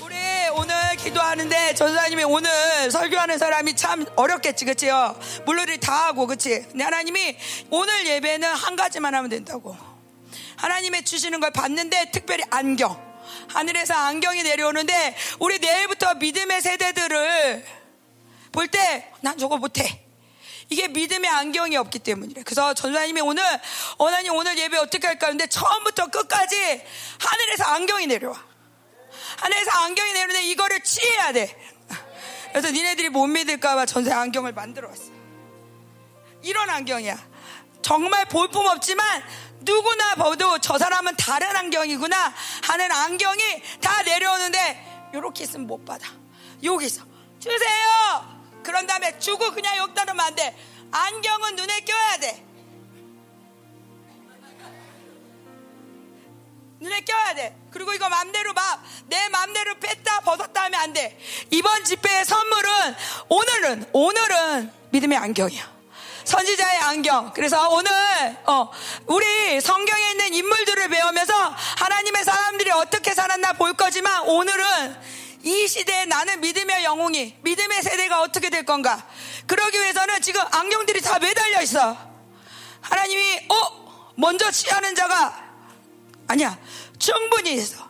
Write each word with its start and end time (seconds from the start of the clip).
우리 0.00 0.14
오늘 0.52 0.96
기도하는데 0.96 1.74
전사님이 1.74 2.24
오늘 2.24 2.90
설교하는 2.90 3.38
사람이 3.38 3.76
참 3.76 4.04
어렵겠지, 4.16 4.64
그치요? 4.64 5.18
물놀이 5.44 5.78
다 5.78 6.06
하고, 6.08 6.26
그치? 6.26 6.62
근데 6.70 6.84
하나님이 6.84 7.36
오늘 7.70 8.06
예배는 8.06 8.48
한 8.52 8.76
가지만 8.76 9.14
하면 9.14 9.30
된다고. 9.30 9.76
하나님의 10.56 11.04
주시는 11.04 11.40
걸 11.40 11.50
받는데 11.50 12.10
특별히 12.12 12.42
안경. 12.50 13.04
하늘에서 13.48 13.94
안경이 13.94 14.42
내려오는데 14.42 15.16
우리 15.38 15.58
내일부터 15.58 16.14
믿음의 16.14 16.60
세대들을 16.62 17.64
볼 18.52 18.68
때 18.68 19.12
난 19.20 19.36
저거 19.38 19.56
못해. 19.58 20.02
이게 20.68 20.88
믿음의 20.88 21.30
안경이 21.30 21.76
없기 21.76 21.98
때문이래. 22.00 22.42
그래서 22.42 22.74
전사님이 22.74 23.20
오늘, 23.20 23.42
어나님 23.98 24.34
오늘 24.34 24.58
예배 24.58 24.76
어떻게 24.78 25.06
할까 25.06 25.26
하는데 25.26 25.46
처음부터 25.46 26.06
끝까지 26.08 26.56
하늘에서 27.20 27.64
안경이 27.64 28.06
내려와. 28.08 28.45
하늘에서 29.36 29.70
안경이 29.70 30.12
내려오는데 30.12 30.44
이거를 30.46 30.80
취해야 30.80 31.32
돼. 31.32 31.56
그래서 32.50 32.70
니네들이 32.70 33.10
못 33.10 33.26
믿을까봐 33.26 33.86
전사 33.86 34.18
안경을 34.20 34.52
만들어 34.52 34.88
왔어. 34.88 35.04
이런 36.42 36.70
안경이야. 36.70 37.16
정말 37.82 38.24
볼품 38.26 38.66
없지만 38.66 39.22
누구나 39.60 40.14
봐도 40.14 40.58
저 40.58 40.78
사람은 40.78 41.16
다른 41.16 41.54
안경이구나 41.54 42.34
하는 42.62 42.92
안경이 42.92 43.62
다 43.80 44.02
내려오는데 44.02 45.10
요렇게 45.12 45.44
있으면 45.44 45.66
못 45.66 45.84
받아. 45.84 46.08
여기서 46.62 47.04
주세요. 47.38 48.36
그런 48.62 48.86
다음에 48.86 49.18
주고 49.18 49.52
그냥 49.52 49.76
욕 49.76 49.94
따르면 49.94 50.24
안 50.24 50.34
돼. 50.34 50.56
안경은 50.90 51.56
눈에 51.56 51.80
껴야 51.80 52.16
돼. 52.18 52.45
눈에 56.80 57.00
껴야 57.00 57.34
돼. 57.34 57.56
그리고 57.70 57.94
이거 57.94 58.08
맘대로 58.08 58.52
막, 58.52 58.82
내 59.06 59.28
맘대로 59.28 59.74
뺐다 59.76 60.20
벗었다 60.20 60.64
하면 60.64 60.80
안 60.80 60.92
돼. 60.92 61.18
이번 61.50 61.84
집회의 61.84 62.24
선물은, 62.24 62.70
오늘은, 63.28 63.90
오늘은 63.92 64.72
믿음의 64.90 65.18
안경이야. 65.18 65.76
선지자의 66.24 66.78
안경. 66.80 67.32
그래서 67.34 67.70
오늘, 67.70 67.90
어, 68.46 68.70
우리 69.06 69.60
성경에 69.60 70.10
있는 70.10 70.34
인물들을 70.34 70.88
배우면서 70.88 71.34
하나님의 71.78 72.24
사람들이 72.24 72.70
어떻게 72.72 73.14
살았나 73.14 73.52
볼 73.54 73.74
거지만 73.74 74.22
오늘은 74.22 75.00
이 75.44 75.68
시대에 75.68 76.04
나는 76.06 76.40
믿음의 76.40 76.82
영웅이, 76.84 77.36
믿음의 77.42 77.82
세대가 77.82 78.20
어떻게 78.20 78.50
될 78.50 78.64
건가. 78.64 79.06
그러기 79.46 79.78
위해서는 79.78 80.20
지금 80.20 80.42
안경들이 80.50 81.00
다 81.00 81.18
매달려 81.20 81.62
있어. 81.62 81.96
하나님이, 82.80 83.46
어, 83.48 84.12
먼저 84.16 84.50
취하는 84.50 84.94
자가, 84.94 85.45
아니야. 86.28 86.58
충분히 86.98 87.54
있어. 87.54 87.88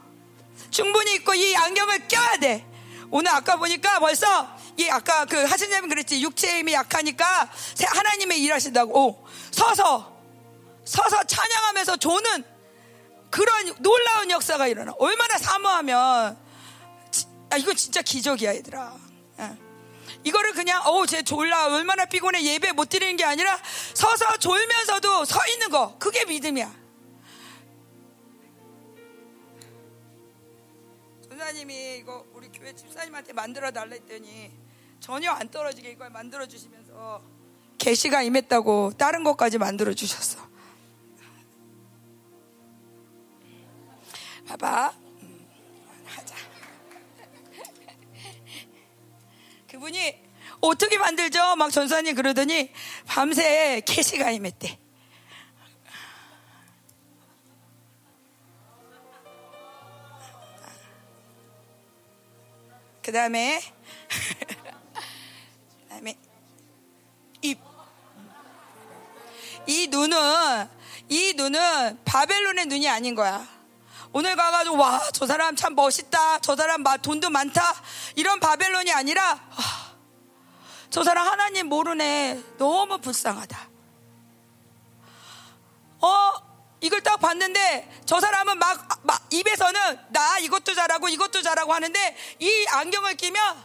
충분히 0.70 1.14
있고 1.14 1.34
이 1.34 1.56
안경을 1.56 2.08
껴야 2.08 2.36
돼. 2.38 2.66
오늘 3.10 3.30
아까 3.30 3.56
보니까 3.56 3.98
벌써 3.98 4.48
이 4.76 4.88
아까 4.90 5.24
그 5.24 5.44
하신님이 5.44 5.88
그랬지 5.88 6.20
육체의 6.20 6.58
힘이 6.58 6.74
약하니까 6.74 7.50
하나님의 7.80 8.42
일하신다고 8.42 8.98
오, 8.98 9.26
서서 9.50 10.16
서서 10.84 11.24
찬양하면서 11.24 11.96
조는 11.96 12.44
그런 13.30 13.74
놀라운 13.78 14.30
역사가 14.30 14.66
일어나. 14.68 14.92
얼마나 14.98 15.38
사모하면 15.38 16.38
아 17.50 17.56
이거 17.56 17.74
진짜 17.74 18.02
기적이야 18.02 18.54
얘들아. 18.56 18.94
예. 19.40 19.50
이거를 20.24 20.52
그냥 20.52 20.82
어쟤 20.84 21.22
졸라 21.22 21.66
얼마나 21.66 22.04
피곤해 22.04 22.42
예배 22.42 22.72
못 22.72 22.88
드리는 22.88 23.16
게 23.16 23.24
아니라 23.24 23.58
서서 23.94 24.38
졸면서도 24.38 25.24
서 25.24 25.46
있는 25.48 25.70
거 25.70 25.96
그게 25.98 26.24
믿음이야. 26.24 26.85
전사님이 31.36 31.98
이거 31.98 32.24
우리 32.32 32.48
교회 32.48 32.74
집사님한테 32.74 33.34
만들어 33.34 33.70
달라 33.70 33.90
했더니 33.92 34.50
전혀 35.00 35.30
안 35.30 35.50
떨어지게 35.50 35.90
이걸 35.90 36.08
만들어 36.08 36.46
주시면서 36.46 37.22
계시가 37.76 38.22
임했다고 38.22 38.92
다른 38.96 39.22
것까지 39.22 39.58
만들어 39.58 39.92
주셨어. 39.92 40.38
봐봐. 44.46 44.94
음, 45.20 45.46
하자. 46.06 46.34
그분이 49.68 50.18
어떻게 50.62 50.96
만들죠? 50.96 51.56
막 51.56 51.70
전사님 51.70 52.14
그러더니 52.14 52.72
밤새 53.06 53.82
계시가 53.84 54.30
임했대. 54.30 54.85
그 63.06 63.12
다음에 63.12 63.60
그 64.50 65.88
다음에 65.88 66.18
입. 67.40 67.56
이 69.68 69.86
눈은 69.86 70.68
이 71.08 71.32
눈은 71.36 72.00
바벨론의 72.04 72.66
눈이 72.66 72.88
아닌 72.88 73.14
거야. 73.14 73.46
오늘 74.12 74.34
가가지고 74.34 74.76
와 74.76 75.00
저 75.12 75.24
사람 75.24 75.54
참 75.54 75.76
멋있다. 75.76 76.40
저 76.40 76.56
사람 76.56 76.82
돈도 76.82 77.30
많다. 77.30 77.62
이런 78.16 78.40
바벨론이 78.40 78.90
아니라 78.92 79.22
와, 79.24 79.94
저 80.90 81.04
사람 81.04 81.28
하나님 81.28 81.68
모르네. 81.68 82.42
너무 82.58 82.98
불쌍하다. 82.98 83.68
어 86.00 86.45
이걸 86.86 87.02
딱 87.02 87.16
봤는데 87.18 87.90
저 88.06 88.20
사람은 88.20 88.58
막, 88.58 89.00
막 89.02 89.26
입에서는 89.30 89.98
나 90.10 90.38
이것도 90.38 90.72
잘하고 90.72 91.08
이것도 91.08 91.42
잘하고 91.42 91.74
하는데 91.74 92.16
이 92.38 92.66
안경을 92.68 93.16
끼면 93.16 93.64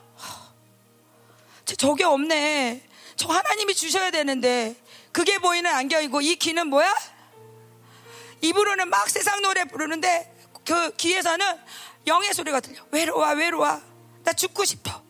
저게 1.77 2.03
없네. 2.03 2.81
저 3.15 3.29
하나님이 3.29 3.75
주셔야 3.75 4.09
되는데 4.09 4.75
그게 5.11 5.37
보이는 5.37 5.69
안경이고 5.71 6.21
이 6.21 6.35
귀는 6.35 6.67
뭐야? 6.67 6.91
입으로는 8.41 8.89
막 8.89 9.07
세상 9.07 9.39
노래 9.43 9.65
부르는데 9.65 10.35
그 10.65 10.95
귀에서는 10.95 11.59
영의 12.07 12.33
소리가 12.33 12.59
들려. 12.59 12.83
외로워, 12.89 13.31
외로워. 13.33 13.79
나 14.23 14.33
죽고 14.33 14.65
싶어. 14.65 15.03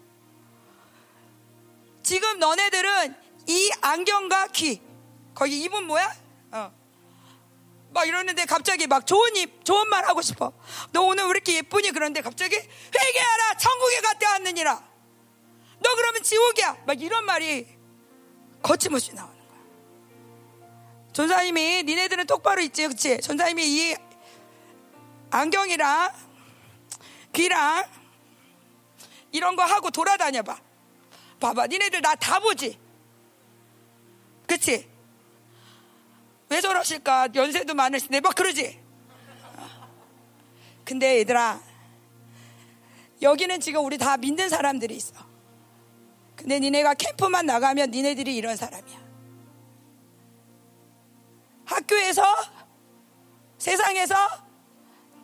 지금 2.04 2.40
너네들은 2.40 3.16
이 3.48 3.72
안경과 3.80 4.48
귀, 4.48 4.82
거기 5.34 5.62
입은 5.62 5.86
뭐야? 5.86 6.14
어. 7.91 7.94
막 7.94 8.07
이러는데 8.07 8.46
갑자기 8.46 8.88
막 8.88 9.06
좋은 9.06 9.35
입, 9.35 9.66
좋은 9.66 9.88
말 9.90 10.06
하고 10.07 10.22
싶어. 10.22 10.53
너 10.91 11.02
오늘 11.03 11.25
왜 11.25 11.29
이렇게 11.31 11.56
예쁘니? 11.57 11.91
그런데 11.91 12.22
갑자기 12.22 12.56
회개하라! 12.56 13.57
천국에 13.57 14.02
갔다 14.02 14.31
왔느니라! 14.31 14.84
너 15.79 15.96
그러면 15.96 16.24
지옥이야! 16.24 16.78
막 16.85 17.02
이런 17.02 17.25
말이 17.25 17.68
거침없이 18.63 19.13
나오는 19.13 19.35
거야. 19.35 19.59
전사님이 21.13 21.84
니네들은 21.84 22.28
똑바로 22.28 22.62
있지, 22.62 22.88
그치? 22.88 23.19
전사님이 23.19 23.63
이 23.68 23.96
안경이랑 25.31 26.13
귀랑 27.34 27.90
이런 29.31 29.56
거 29.56 29.63
하고 29.63 29.90
돌아다녀 29.91 30.44
봐. 30.44 30.59
봐봐, 31.40 31.68
니네들 31.68 32.02
나 32.02 32.16
다 32.16 32.40
보지? 32.40 32.79
그치? 34.47 34.88
왜 36.52 36.60
저러실까? 36.60 37.30
연세도 37.34 37.74
많으신데, 37.74 38.20
막 38.20 38.36
그러지? 38.36 38.78
근데 40.84 41.20
얘들아, 41.20 41.62
여기는 43.22 43.62
지금 43.62 43.86
우리 43.86 43.98
다 43.98 44.18
믿는 44.18 44.50
사람들이 44.50 44.94
있어. 44.96 45.14
근데 46.36 46.60
니네가 46.60 46.96
캠프만 46.96 47.46
나가면 47.46 47.92
니네들이 47.92 48.36
이런 48.36 48.58
사람이야. 48.58 49.00
학교에서, 51.64 52.22
세상에서 53.58 54.16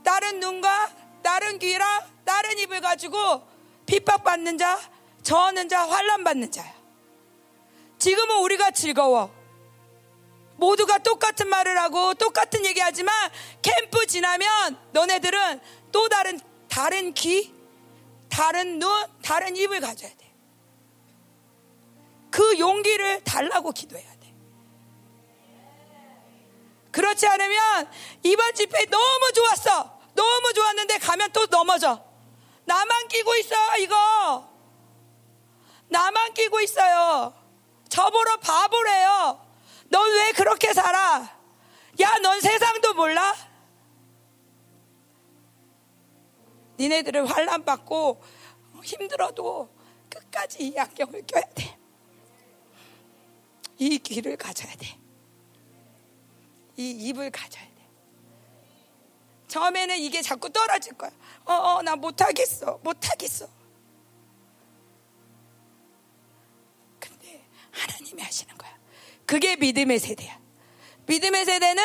다른 0.06 0.40
눈과 0.40 0.96
다른 1.22 1.59
귀랑 1.59 2.06
다른 2.24 2.58
입을 2.59 2.80
가지고 2.80 3.46
핍박받는 3.85 4.58
자, 4.58 4.80
저하는 5.23 5.68
자, 5.68 5.90
환란받는 5.90 6.52
자야. 6.52 6.73
지금은 8.00 8.38
우리가 8.44 8.72
즐거워. 8.72 9.36
모두가 10.58 10.98
똑같은 11.00 11.48
말을 11.48 11.80
하고 11.80 12.14
똑같은 12.16 12.66
얘기하지만 12.66 13.14
캠프 13.62 14.06
지나면 14.06 14.78
너네들은 14.92 15.62
또 15.92 16.09
다른 16.09 16.40
다른 16.68 17.14
귀, 17.14 17.54
다른 18.30 18.80
눈, 18.80 19.08
다른 19.24 19.56
입을 19.56 19.80
가져야 19.80 20.12
돼. 20.12 20.34
그 22.30 22.59
용기를 22.59 23.24
달라고 23.24 23.72
기도해야 23.72 24.12
돼. 24.20 24.34
그렇지 26.92 27.28
않으면 27.28 27.92
이번 28.24 28.54
집회 28.54 28.86
너무 28.86 29.32
좋았어. 29.34 30.00
너무 30.14 30.54
좋았는데 30.54 30.98
가면 30.98 31.32
또 31.32 31.46
넘어져. 31.46 32.04
나만 32.66 33.08
끼고 33.08 33.36
있어, 33.38 33.78
이거. 33.78 34.50
나만 35.90 36.34
끼고 36.34 36.59
있어요. 36.62 37.34
저보러 37.88 38.38
바보래요. 38.38 39.47
넌 39.89 40.11
왜 40.13 40.31
그렇게 40.34 40.73
살아? 40.73 41.37
야, 42.01 42.13
넌 42.22 42.39
세상도 42.41 42.93
몰라? 42.93 43.35
니네들은 46.79 47.25
환란 47.28 47.66
받고 47.66 48.22
힘들어도 48.84 49.69
끝까지 50.09 50.67
이 50.67 50.78
안경을 50.78 51.25
껴야 51.25 51.43
돼. 51.55 51.78
이 53.79 53.97
귀를 53.99 54.37
가져야 54.37 54.75
돼. 54.75 54.97
이 56.78 56.91
입을 56.91 57.31
가져야 57.31 57.63
돼. 57.63 57.89
처음에는 59.47 59.97
이게 59.97 60.22
자꾸 60.22 60.49
떨어질 60.51 60.93
거야. 60.93 61.09
어, 61.45 61.53
어, 61.53 61.81
나 61.81 61.95
못하겠어. 61.95 62.79
못하겠어. 62.84 63.47
근데 66.99 67.43
하나님이 67.72 68.22
하시는 68.22 68.55
거야. 68.57 68.77
그게 69.28 69.56
믿음의 69.58 70.00
세대야. 70.00 70.40
믿음의 71.06 71.46
세대는 71.46 71.84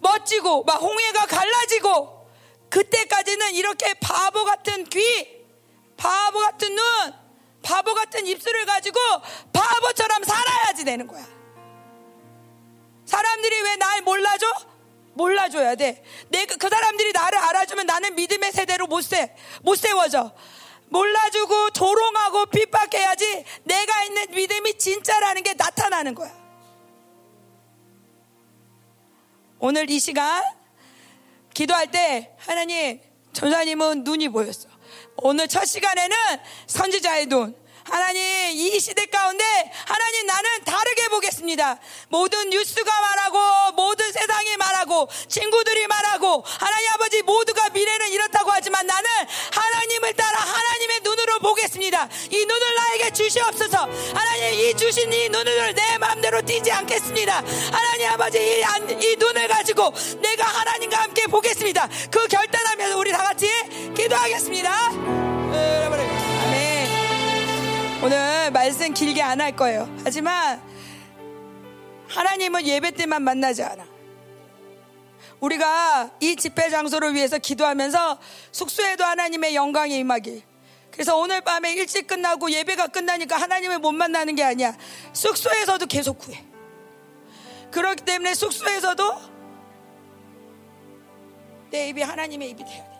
멋지고, 0.00 0.64
막 0.64 0.80
홍해가 0.80 1.26
갈라지고, 1.26 2.26
그때까지는 2.70 3.54
이렇게 3.54 3.92
바보 3.94 4.44
같은 4.44 4.84
귀, 4.84 5.44
바보 5.96 6.38
같은 6.38 6.74
눈, 6.74 6.84
바보 7.62 7.92
같은 7.94 8.26
입술을 8.26 8.64
가지고 8.66 8.98
바보처럼 9.52 10.22
살아야지 10.24 10.84
되는 10.84 11.06
거야. 11.06 11.26
사람들이 13.04 13.60
왜 13.62 13.76
날 13.76 14.02
몰라줘? 14.02 14.46
몰라줘야 15.14 15.74
돼. 15.74 16.04
내가 16.28 16.54
그 16.56 16.68
사람들이 16.68 17.12
나를 17.12 17.38
알아주면 17.38 17.86
나는 17.86 18.14
믿음의 18.14 18.52
세대로 18.52 18.86
못 18.86 19.00
세, 19.02 19.34
못 19.62 19.76
세워져. 19.76 20.32
몰라주고 20.90 21.70
조롱하고 21.70 22.46
핍박해야지 22.46 23.44
내가 23.64 24.04
있는 24.04 24.30
믿음이 24.30 24.78
진짜라는 24.78 25.42
게 25.42 25.54
나타나는 25.54 26.14
거야. 26.14 26.47
오늘 29.60 29.90
이 29.90 29.98
시간 29.98 30.42
기도할 31.52 31.90
때 31.90 32.32
하나님 32.38 33.00
전사님은 33.32 34.04
눈이 34.04 34.28
보였어. 34.28 34.68
오늘 35.16 35.48
첫 35.48 35.64
시간에는 35.64 36.16
선지자의 36.68 37.26
눈, 37.26 37.56
하나님 37.82 38.22
이 38.52 38.78
시대 38.78 39.06
가운데 39.06 39.44
하나님 39.86 40.26
나는 40.26 40.64
다르게 40.64 41.08
보겠습니다. 41.08 41.80
모든 42.08 42.50
뉴스가 42.50 43.00
말하고 43.00 43.72
모든 43.72 44.12
세상이 44.12 44.56
말하고 44.58 45.08
친구들이 45.28 45.86
말하고 45.86 46.44
하나님 46.46 46.90
아버지 46.92 47.22
모두가 47.22 47.70
미래는 47.70 48.10
이렇다고 48.10 48.52
하지만 48.52 48.86
나는 48.86 49.10
하나님을 49.52 50.14
따라 50.14 50.38
하나님의 50.38 51.00
눈 51.00 51.17
보겠습니다. 51.38 52.08
이 52.30 52.44
눈을 52.46 52.74
나에게 52.74 53.10
주시옵소서. 53.12 53.78
하나님 54.14 54.54
이 54.54 54.74
주신 54.74 55.12
이 55.12 55.28
눈을 55.28 55.74
내 55.74 55.98
마음대로 55.98 56.42
띄지 56.42 56.70
않겠습니다. 56.70 57.42
하나님 57.72 58.08
아버지 58.10 58.38
이, 58.38 58.60
이 59.04 59.16
눈을 59.16 59.48
가지고 59.48 59.92
내가 60.20 60.44
하나님과 60.44 61.02
함께 61.02 61.26
보겠습니다. 61.26 61.88
그 62.10 62.26
결단하면서 62.28 62.98
우리 62.98 63.10
다 63.12 63.18
같이 63.18 63.48
기도하겠습니다. 63.96 64.70
아멘. 66.48 66.88
오늘 68.02 68.50
말씀 68.52 68.92
길게 68.94 69.22
안 69.22 69.40
할 69.40 69.54
거예요. 69.56 69.88
하지만 70.04 70.60
하나님은 72.08 72.66
예배 72.66 72.92
때만 72.92 73.22
만나지 73.22 73.62
않아. 73.62 73.86
우리가 75.40 76.10
이 76.20 76.34
집회 76.34 76.68
장소를 76.70 77.14
위해서 77.14 77.38
기도하면서 77.38 78.18
숙소에도 78.50 79.04
하나님의 79.04 79.54
영광이 79.54 79.96
임하길. 79.98 80.42
그래서 80.98 81.16
오늘 81.16 81.40
밤에 81.42 81.74
일찍 81.74 82.08
끝나고 82.08 82.50
예배가 82.50 82.88
끝나니까 82.88 83.36
하나님을 83.36 83.78
못 83.78 83.92
만나는 83.92 84.34
게 84.34 84.42
아니야. 84.42 84.76
숙소에서도 85.12 85.86
계속 85.86 86.18
구해. 86.18 86.44
그렇기 87.70 88.04
때문에 88.04 88.34
숙소에서도 88.34 89.20
내 91.70 91.90
입이 91.90 92.02
하나님의 92.02 92.50
입이 92.50 92.64
돼야 92.64 92.84
돼. 92.84 92.98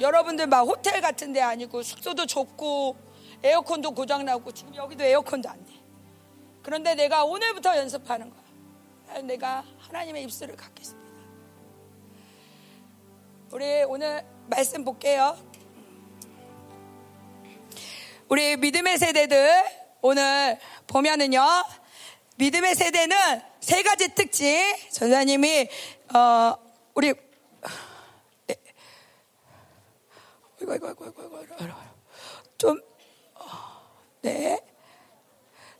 여러분들 0.00 0.48
막 0.48 0.68
호텔 0.68 1.00
같은 1.00 1.32
데 1.32 1.40
아니고 1.40 1.82
숙소도 1.82 2.26
좁고 2.26 2.94
에어컨도 3.42 3.92
고장나고 3.92 4.52
지금 4.52 4.74
여기도 4.74 5.02
에어컨도 5.02 5.48
안 5.48 5.64
돼. 5.64 5.72
그런데 6.62 6.94
내가 6.94 7.24
오늘부터 7.24 7.74
연습하는 7.78 8.30
거야. 8.30 9.22
내가 9.22 9.64
하나님의 9.78 10.24
입술을 10.24 10.56
갖겠습니다. 10.56 10.95
우리 13.52 13.84
오늘 13.84 14.24
말씀 14.48 14.84
볼게요. 14.84 15.36
우리 18.28 18.56
믿음의 18.56 18.98
세대들 18.98 19.64
오늘 20.02 20.58
보면은요. 20.88 21.40
믿음의 22.36 22.74
세대는 22.74 23.16
세 23.60 23.82
가지 23.84 24.08
특징 24.14 24.74
전사님이 24.90 25.68
어 26.14 26.54
우리 26.94 27.14
이거, 30.60 30.74
이거, 30.74 30.90
이거, 30.90 31.06
이거, 31.06 31.42
이거, 31.42 31.74
좀, 32.58 32.80
네. 34.22 34.58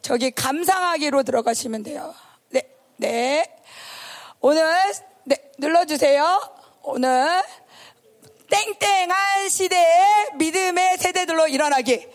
저기 0.03 0.31
감상하기로 0.31 1.25
들어가시면 1.25 1.83
돼요. 1.83 2.15
네, 2.51 2.63
네. 2.97 3.57
오늘, 4.41 4.63
네, 5.25 5.51
눌러 5.59 5.87
주세요. 5.87 6.56
오늘, 6.89 7.43
땡땡한 8.49 9.49
시대의 9.49 10.31
믿음의 10.35 10.99
세대들로 10.99 11.49
일어나기. 11.49 12.09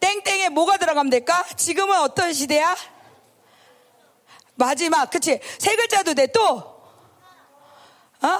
땡땡에 0.00 0.50
뭐가 0.50 0.76
들어가면 0.76 1.08
될까? 1.08 1.42
지금은 1.56 1.98
어떤 2.00 2.34
시대야? 2.34 2.76
마지막, 4.56 5.08
그치? 5.08 5.40
세 5.58 5.74
글자도 5.76 6.12
돼, 6.12 6.26
또? 6.26 6.42
어? 6.50 8.38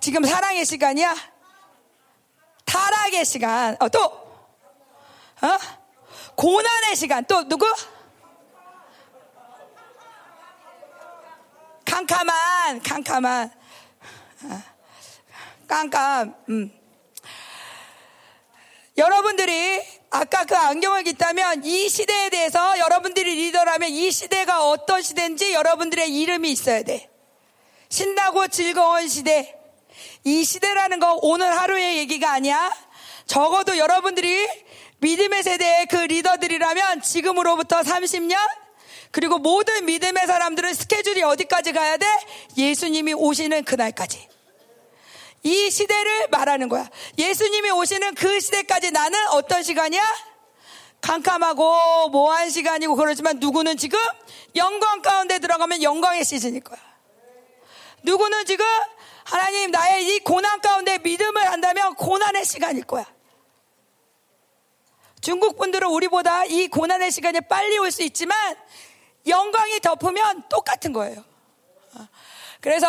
지금 0.00 0.22
사랑의 0.22 0.66
시간이야? 0.66 1.16
타락의 2.66 3.24
시간, 3.24 3.78
어, 3.80 3.88
또, 3.88 4.04
어? 4.04 5.58
고난의 6.36 6.94
시간, 6.94 7.24
또 7.24 7.48
누구? 7.48 7.64
캄캄한, 11.86 12.82
캄캄한, 12.82 13.50
어. 14.42 14.69
깜깜, 15.70 16.34
음. 16.48 16.72
여러분들이 18.96 19.80
아까 20.10 20.44
그 20.44 20.56
안경을 20.56 21.04
깃다면 21.04 21.64
이 21.64 21.88
시대에 21.88 22.28
대해서 22.28 22.76
여러분들이 22.80 23.36
리더라면 23.36 23.88
이 23.88 24.10
시대가 24.10 24.68
어떤 24.68 25.00
시대인지 25.00 25.52
여러분들의 25.52 26.10
이름이 26.12 26.50
있어야 26.50 26.82
돼. 26.82 27.08
신나고 27.88 28.48
즐거운 28.48 29.06
시대, 29.06 29.56
이 30.24 30.42
시대라는 30.42 30.98
거 30.98 31.20
오늘 31.22 31.56
하루의 31.56 31.98
얘기가 31.98 32.32
아니야. 32.32 32.74
적어도 33.26 33.78
여러분들이 33.78 34.48
믿음의 34.98 35.44
세대의 35.44 35.86
그 35.86 35.96
리더들이라면 35.96 37.02
지금으로부터 37.02 37.80
30년 37.82 38.36
그리고 39.12 39.38
모든 39.38 39.84
믿음의 39.84 40.26
사람들은 40.26 40.74
스케줄이 40.74 41.22
어디까지 41.22 41.72
가야 41.72 41.96
돼? 41.96 42.06
예수님이 42.56 43.12
오시는 43.14 43.62
그날까지. 43.62 44.29
이 45.42 45.70
시대를 45.70 46.28
말하는 46.28 46.68
거야. 46.68 46.88
예수님이 47.16 47.70
오시는 47.70 48.14
그 48.14 48.40
시대까지 48.40 48.90
나는 48.90 49.18
어떤 49.28 49.62
시간이야? 49.62 50.02
캄캄하고 51.00 52.10
모한 52.10 52.50
시간이고 52.50 52.94
그러지만 52.94 53.38
누구는 53.38 53.76
지금 53.78 53.98
영광 54.54 55.00
가운데 55.00 55.38
들어가면 55.38 55.82
영광의 55.82 56.24
시즌일 56.24 56.60
거야. 56.60 56.78
누구는 58.02 58.44
지금 58.44 58.66
하나님 59.24 59.70
나의 59.70 60.06
이 60.14 60.18
고난 60.20 60.60
가운데 60.60 60.98
믿음을 60.98 61.50
한다면 61.50 61.94
고난의 61.94 62.44
시간일 62.44 62.84
거야. 62.84 63.06
중국 65.22 65.56
분들은 65.58 65.88
우리보다 65.88 66.44
이 66.46 66.68
고난의 66.68 67.10
시간이 67.10 67.42
빨리 67.42 67.78
올 67.78 67.90
수 67.90 68.02
있지만 68.02 68.56
영광이 69.26 69.80
덮으면 69.80 70.48
똑같은 70.48 70.92
거예요. 70.92 71.24
그래서 72.60 72.88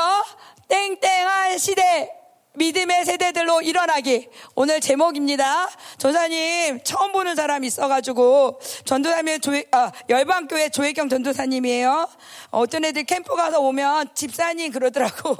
땡땡한 0.67 1.57
시대 1.57 2.09
믿음의 2.53 3.05
세대들로 3.05 3.61
일어나기. 3.61 4.27
오늘 4.55 4.81
제목입니다. 4.81 5.69
전사님 5.97 6.81
처음 6.83 7.13
보는 7.13 7.35
사람이 7.35 7.65
있어가지고 7.67 8.59
전도사님 8.83 9.39
조회, 9.39 9.63
아, 9.71 9.91
열방교회 10.09 10.69
조혜경 10.69 11.07
전도사님이에요. 11.07 12.09
어떤 12.49 12.83
애들 12.83 13.05
캠프 13.05 13.35
가서 13.35 13.61
오면 13.61 14.09
집사님 14.15 14.73
그러더라고. 14.73 15.37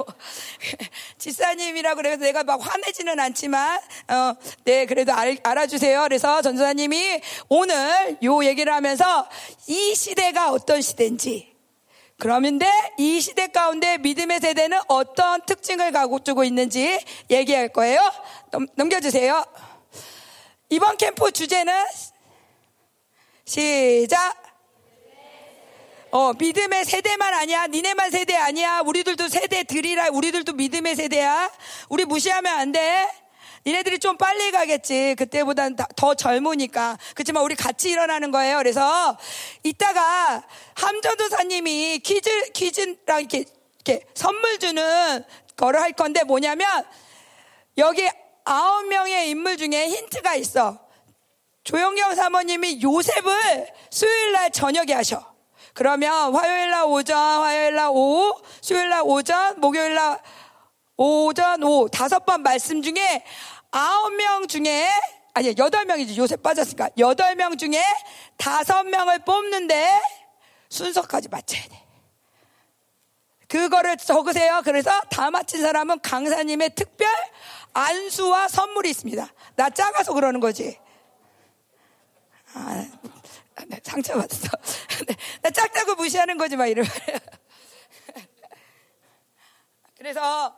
집사님이라고 1.18 1.96
그래서 1.96 2.16
내가 2.16 2.44
막 2.44 2.58
화내지는 2.66 3.20
않지만 3.20 3.78
어, 4.08 4.34
네 4.64 4.86
그래도 4.86 5.12
알, 5.12 5.36
알아주세요. 5.42 6.02
그래서 6.04 6.40
전도사님이 6.40 7.20
오늘 7.50 8.16
요 8.24 8.42
얘기를 8.42 8.72
하면서 8.72 9.28
이 9.66 9.94
시대가 9.94 10.50
어떤 10.50 10.80
시대인지 10.80 11.51
그러면데 12.22 12.70
이 12.98 13.20
시대 13.20 13.48
가운데 13.48 13.98
믿음의 13.98 14.38
세대는 14.38 14.78
어떤 14.86 15.44
특징을 15.44 15.90
가지고 15.90 16.44
있는지 16.44 17.00
얘기할 17.28 17.70
거예요. 17.70 18.00
넘, 18.76 18.88
겨주세요 18.88 19.44
이번 20.68 20.98
캠프 20.98 21.32
주제는 21.32 21.74
시작. 23.44 24.40
어, 26.12 26.32
믿음의 26.34 26.84
세대만 26.84 27.34
아니야. 27.34 27.66
니네만 27.66 28.12
세대 28.12 28.36
아니야. 28.36 28.82
우리들도 28.86 29.26
세대들이라. 29.26 30.10
우리들도 30.12 30.52
믿음의 30.52 30.94
세대야. 30.94 31.50
우리 31.88 32.04
무시하면 32.04 32.56
안 32.56 32.70
돼. 32.70 33.08
니네들이 33.64 33.98
좀 33.98 34.16
빨리 34.16 34.50
가겠지. 34.50 35.14
그때보단 35.16 35.76
더 35.96 36.14
젊으니까. 36.14 36.98
그렇지만 37.14 37.44
우리 37.44 37.54
같이 37.54 37.90
일어나는 37.90 38.30
거예요. 38.30 38.58
그래서 38.58 39.16
이따가 39.62 40.42
함전도사님이 40.74 42.00
퀴즈, 42.00 42.50
퀴즈랑 42.52 43.20
이렇게, 43.20 43.44
이렇게 43.84 44.06
선물 44.14 44.58
주는 44.58 45.24
거를 45.56 45.80
할 45.80 45.92
건데 45.92 46.24
뭐냐면 46.24 46.84
여기 47.78 48.08
아홉 48.44 48.86
명의 48.86 49.30
인물 49.30 49.56
중에 49.56 49.88
힌트가 49.88 50.34
있어. 50.36 50.78
조영경 51.64 52.16
사모님이 52.16 52.82
요셉을 52.82 53.68
수요일 53.90 54.32
날 54.32 54.50
저녁에 54.50 54.92
하셔. 54.92 55.32
그러면 55.74 56.34
화요일 56.34 56.70
날 56.70 56.84
오전, 56.84 57.16
화요일 57.16 57.76
날 57.76 57.88
오후, 57.90 58.42
수요일 58.60 58.90
날 58.90 59.02
오전, 59.04 59.58
목요일 59.60 59.94
날 59.94 60.20
오전, 60.96 61.62
오후 61.62 61.88
다섯 61.88 62.24
번 62.24 62.42
말씀 62.42 62.82
중에 62.82 63.24
아홉 63.70 64.14
명 64.14 64.46
중에 64.46 64.88
아니 65.34 65.54
여덟 65.56 65.84
명이지 65.84 66.16
요셉 66.18 66.42
빠졌으니까 66.42 66.90
여덟 66.98 67.34
명 67.34 67.56
중에 67.56 67.82
다섯 68.36 68.84
명을 68.84 69.20
뽑는데 69.20 70.00
순서까지 70.68 71.28
맞춰야 71.28 71.62
돼. 71.62 71.82
그거를 73.48 73.96
적으세요. 73.98 74.62
그래서 74.64 74.98
다 75.10 75.30
맞힌 75.30 75.60
사람은 75.60 76.00
강사님의 76.00 76.74
특별 76.74 77.08
안수와 77.74 78.48
선물이 78.48 78.90
있습니다. 78.90 79.28
나 79.56 79.70
작아서 79.70 80.14
그러는 80.14 80.40
거지. 80.40 80.78
아, 82.54 82.86
네, 83.66 83.80
상처받았어. 83.82 84.48
네, 85.06 85.16
나 85.42 85.50
작다고 85.50 85.94
무시하는 85.94 86.38
거지, 86.38 86.56
막 86.56 86.66
이러면. 86.66 86.90
그래서, 89.96 90.54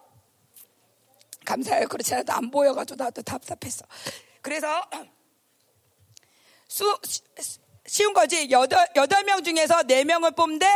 감사해요. 1.45 1.89
그렇지 1.89 2.15
않아도 2.15 2.33
안 2.33 2.51
보여가지고 2.51 3.03
나도 3.03 3.23
답답했어. 3.23 3.85
그래서, 4.43 4.83
수, 6.69 6.99
쉬운 7.87 8.13
거지. 8.13 8.51
여덟, 8.51 8.85
여덟 8.97 9.23
명 9.25 9.43
중에서 9.45 9.83
네 9.85 10.05
명을 10.05 10.33
뽑는데, 10.33 10.67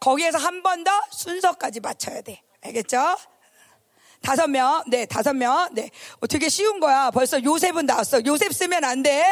거기에서 0.00 0.38
한 0.38 0.62
번 0.62 0.84
더 0.84 0.90
순서까지 1.10 1.80
맞춰야 1.80 2.20
돼. 2.22 2.40
알겠죠? 2.62 3.16
다섯 4.22 4.46
명, 4.46 4.84
네, 4.86 5.04
다섯 5.04 5.32
명, 5.34 5.68
네. 5.72 5.90
어, 6.20 6.28
되게 6.28 6.48
쉬운 6.48 6.78
거야. 6.78 7.10
벌써 7.10 7.42
요셉은 7.42 7.86
나왔어. 7.86 8.24
요셉 8.24 8.52
쓰면 8.52 8.84
안 8.84 9.02
돼. 9.02 9.24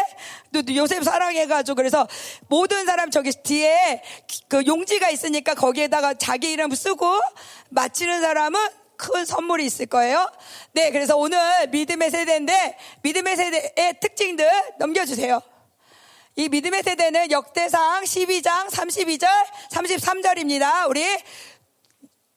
또 0.53 0.63
요셉 0.75 1.05
사랑해가지고 1.05 1.77
그래서 1.77 2.09
모든 2.49 2.85
사람 2.87 3.09
저기 3.13 3.31
뒤에 3.31 4.03
그 4.49 4.67
용지가 4.67 5.11
있으니까 5.11 5.55
거기에다가 5.55 6.15
자기 6.15 6.51
이름 6.51 6.73
쓰고 6.75 7.21
맞히는 7.69 8.21
사람은 8.21 8.59
큰 9.01 9.25
선물이 9.25 9.65
있을 9.65 9.87
거예요. 9.87 10.31
네, 10.73 10.91
그래서 10.91 11.17
오늘 11.17 11.39
믿음의 11.69 12.11
세대인데 12.11 12.79
믿음의 13.03 13.37
세대의 13.37 13.95
특징들 14.01 14.49
넘겨주세요. 14.79 15.41
이 16.37 16.49
믿음의 16.49 16.83
세대는 16.83 17.31
역대상 17.31 18.05
12장 18.05 18.69
32절, 18.69 19.27
33절입니다. 19.73 20.89
우리 20.89 21.05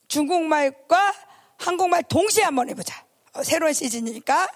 중국말과 0.08 1.14
한국말 1.58 2.04
동시에 2.04 2.44
한번 2.44 2.70
해보자. 2.70 3.04
어, 3.34 3.44
새로운 3.44 3.74
시즌이니까. 3.74 4.48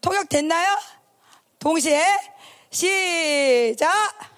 통역 0.00 0.28
됐나요? 0.28 0.78
동시에 1.58 2.04
시작! 2.70 4.31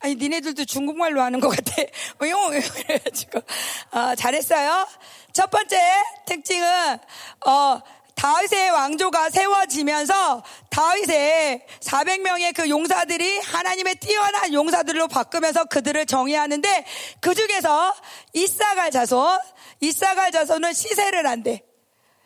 아니 0.00 0.14
니네들도 0.14 0.64
중국말로 0.64 1.22
하는 1.22 1.40
것 1.40 1.48
같아. 1.48 1.82
용 2.28 2.52
이래가지고 2.52 3.40
어, 3.92 4.14
잘했어요. 4.14 4.86
첫 5.32 5.50
번째 5.50 5.78
특징은 6.26 6.98
어, 7.46 7.80
다윗의 8.16 8.70
왕조가 8.70 9.30
세워지면서 9.30 10.42
다윗의 10.70 11.66
400명의 11.80 12.54
그 12.54 12.68
용사들이 12.68 13.40
하나님의 13.40 13.96
뛰어난 13.96 14.52
용사들로 14.54 15.06
바꾸면서 15.08 15.66
그들을 15.66 16.06
정의하는데 16.06 16.84
그 17.20 17.34
중에서 17.34 17.94
이사갈 18.32 18.90
자손, 18.90 19.38
이사갈 19.80 20.32
자손은 20.32 20.72
시세를 20.72 21.26
안대. 21.26 21.62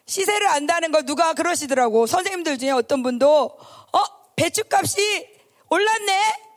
시세를 0.06 0.46
안다는 0.48 0.92
거 0.92 1.02
누가 1.02 1.34
그러시더라고. 1.34 2.06
선생님들 2.06 2.58
중에 2.58 2.70
어떤 2.70 3.02
분도 3.02 3.58
어 3.92 4.02
배추값이 4.36 5.28
올랐네. 5.68 6.49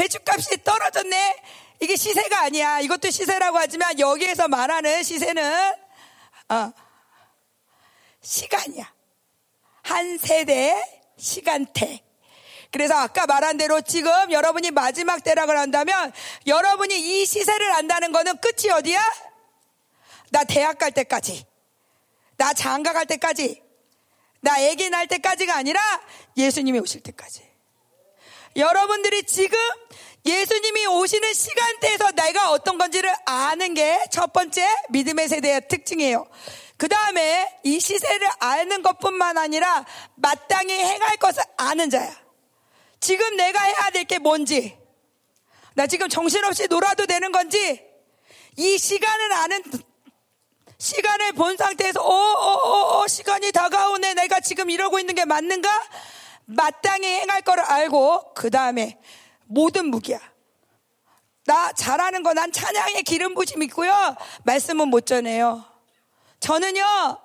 배추값이 0.00 0.64
떨어졌네. 0.64 1.36
이게 1.80 1.94
시세가 1.94 2.40
아니야. 2.40 2.80
이것도 2.80 3.10
시세라고 3.10 3.58
하지만 3.58 3.98
여기에서 3.98 4.48
말하는 4.48 5.02
시세는 5.02 5.74
어, 6.48 6.72
시간이야. 8.22 8.94
한 9.82 10.16
세대 10.16 10.82
시간대. 11.18 12.02
그래서 12.72 12.94
아까 12.94 13.26
말한 13.26 13.58
대로 13.58 13.82
지금 13.82 14.32
여러분이 14.32 14.70
마지막 14.70 15.22
때라고 15.22 15.52
한다면 15.52 16.12
여러분이 16.46 16.94
이 16.98 17.26
시세를 17.26 17.72
안다는 17.72 18.12
거는 18.12 18.38
끝이 18.38 18.70
어디야? 18.72 19.00
나 20.30 20.44
대학 20.44 20.78
갈 20.78 20.92
때까지. 20.92 21.44
나 22.38 22.54
장가 22.54 22.94
갈 22.94 23.04
때까지. 23.04 23.62
나 24.40 24.58
애기 24.60 24.88
낳을 24.88 25.08
때까지가 25.08 25.54
아니라 25.56 25.80
예수님이 26.38 26.78
오실 26.78 27.02
때까지. 27.02 27.49
여러분들이 28.56 29.22
지금 29.24 29.58
예수님이 30.24 30.86
오시는 30.86 31.32
시간대에서 31.32 32.10
내가 32.12 32.50
어떤 32.50 32.76
건지를 32.78 33.14
아는 33.24 33.74
게 33.74 34.00
첫 34.10 34.32
번째 34.32 34.66
믿음의 34.90 35.28
세대의 35.28 35.68
특징이에요. 35.68 36.26
그 36.76 36.88
다음에 36.88 37.48
이 37.62 37.78
시세를 37.78 38.28
아는 38.40 38.82
것 38.82 38.98
뿐만 38.98 39.38
아니라 39.38 39.84
마땅히 40.16 40.74
행할 40.74 41.16
것을 41.16 41.42
아는 41.56 41.90
자야. 41.90 42.10
지금 43.00 43.36
내가 43.36 43.60
해야 43.62 43.90
될 43.90 44.04
게 44.04 44.18
뭔지, 44.18 44.76
나 45.74 45.86
지금 45.86 46.08
정신없이 46.08 46.66
놀아도 46.68 47.06
되는 47.06 47.32
건지, 47.32 47.80
이 48.56 48.76
시간을 48.78 49.32
아는, 49.32 49.62
시간을 50.78 51.32
본 51.32 51.56
상태에서, 51.56 52.02
어, 52.02 52.12
어, 52.12 52.52
어, 52.54 52.98
어, 53.00 53.06
시간이 53.06 53.52
다가오네. 53.52 54.14
내가 54.14 54.40
지금 54.40 54.68
이러고 54.70 54.98
있는 54.98 55.14
게 55.14 55.24
맞는가? 55.24 55.70
마땅히 56.56 57.06
행할 57.06 57.42
거를 57.42 57.62
알고 57.64 58.34
그 58.34 58.50
다음에 58.50 58.98
모든 59.46 59.86
무기야. 59.86 60.18
나 61.46 61.72
잘하는 61.72 62.22
거 62.22 62.32
난 62.32 62.52
찬양의 62.52 63.02
기름 63.02 63.34
부심 63.34 63.62
있고요. 63.64 63.92
말씀은 64.44 64.88
못 64.88 65.06
전해요. 65.06 65.64
저는요 66.40 67.18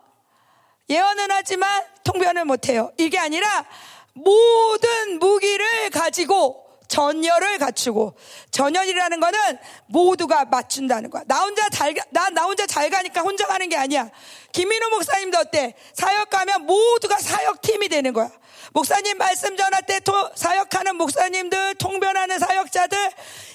예언은 0.89 1.27
하지만 1.31 1.83
통변을 2.03 2.45
못해요. 2.45 2.91
이게 2.97 3.17
아니라 3.17 3.65
모든 4.13 5.19
무기를 5.19 5.89
가지고 5.89 6.63
전열을 6.87 7.57
갖추고 7.57 8.15
전열이라는 8.51 9.19
거는 9.19 9.39
모두가 9.87 10.45
맞춘다는 10.45 11.09
거야. 11.09 11.23
나 11.25 11.41
혼자 11.41 11.67
잘, 11.69 11.95
나, 12.11 12.29
나 12.29 12.43
혼자 12.43 12.67
잘 12.67 12.89
가니까 12.89 13.21
혼자 13.21 13.47
가는 13.47 13.67
게 13.69 13.75
아니야. 13.75 14.09
김민호 14.51 14.89
목사님도 14.89 15.37
어때? 15.39 15.73
사역 15.93 16.29
가면 16.29 16.65
모두가 16.65 17.17
사역 17.17 17.61
팀이 17.61 17.89
되는 17.89 18.13
거야. 18.13 18.29
목사님 18.75 19.17
말씀 19.17 19.55
전할 19.55 19.83
때 19.83 20.01
사역하는 20.35 20.97
목사님들, 20.97 21.75
통변하는 21.75 22.37
사역자들, 22.39 22.97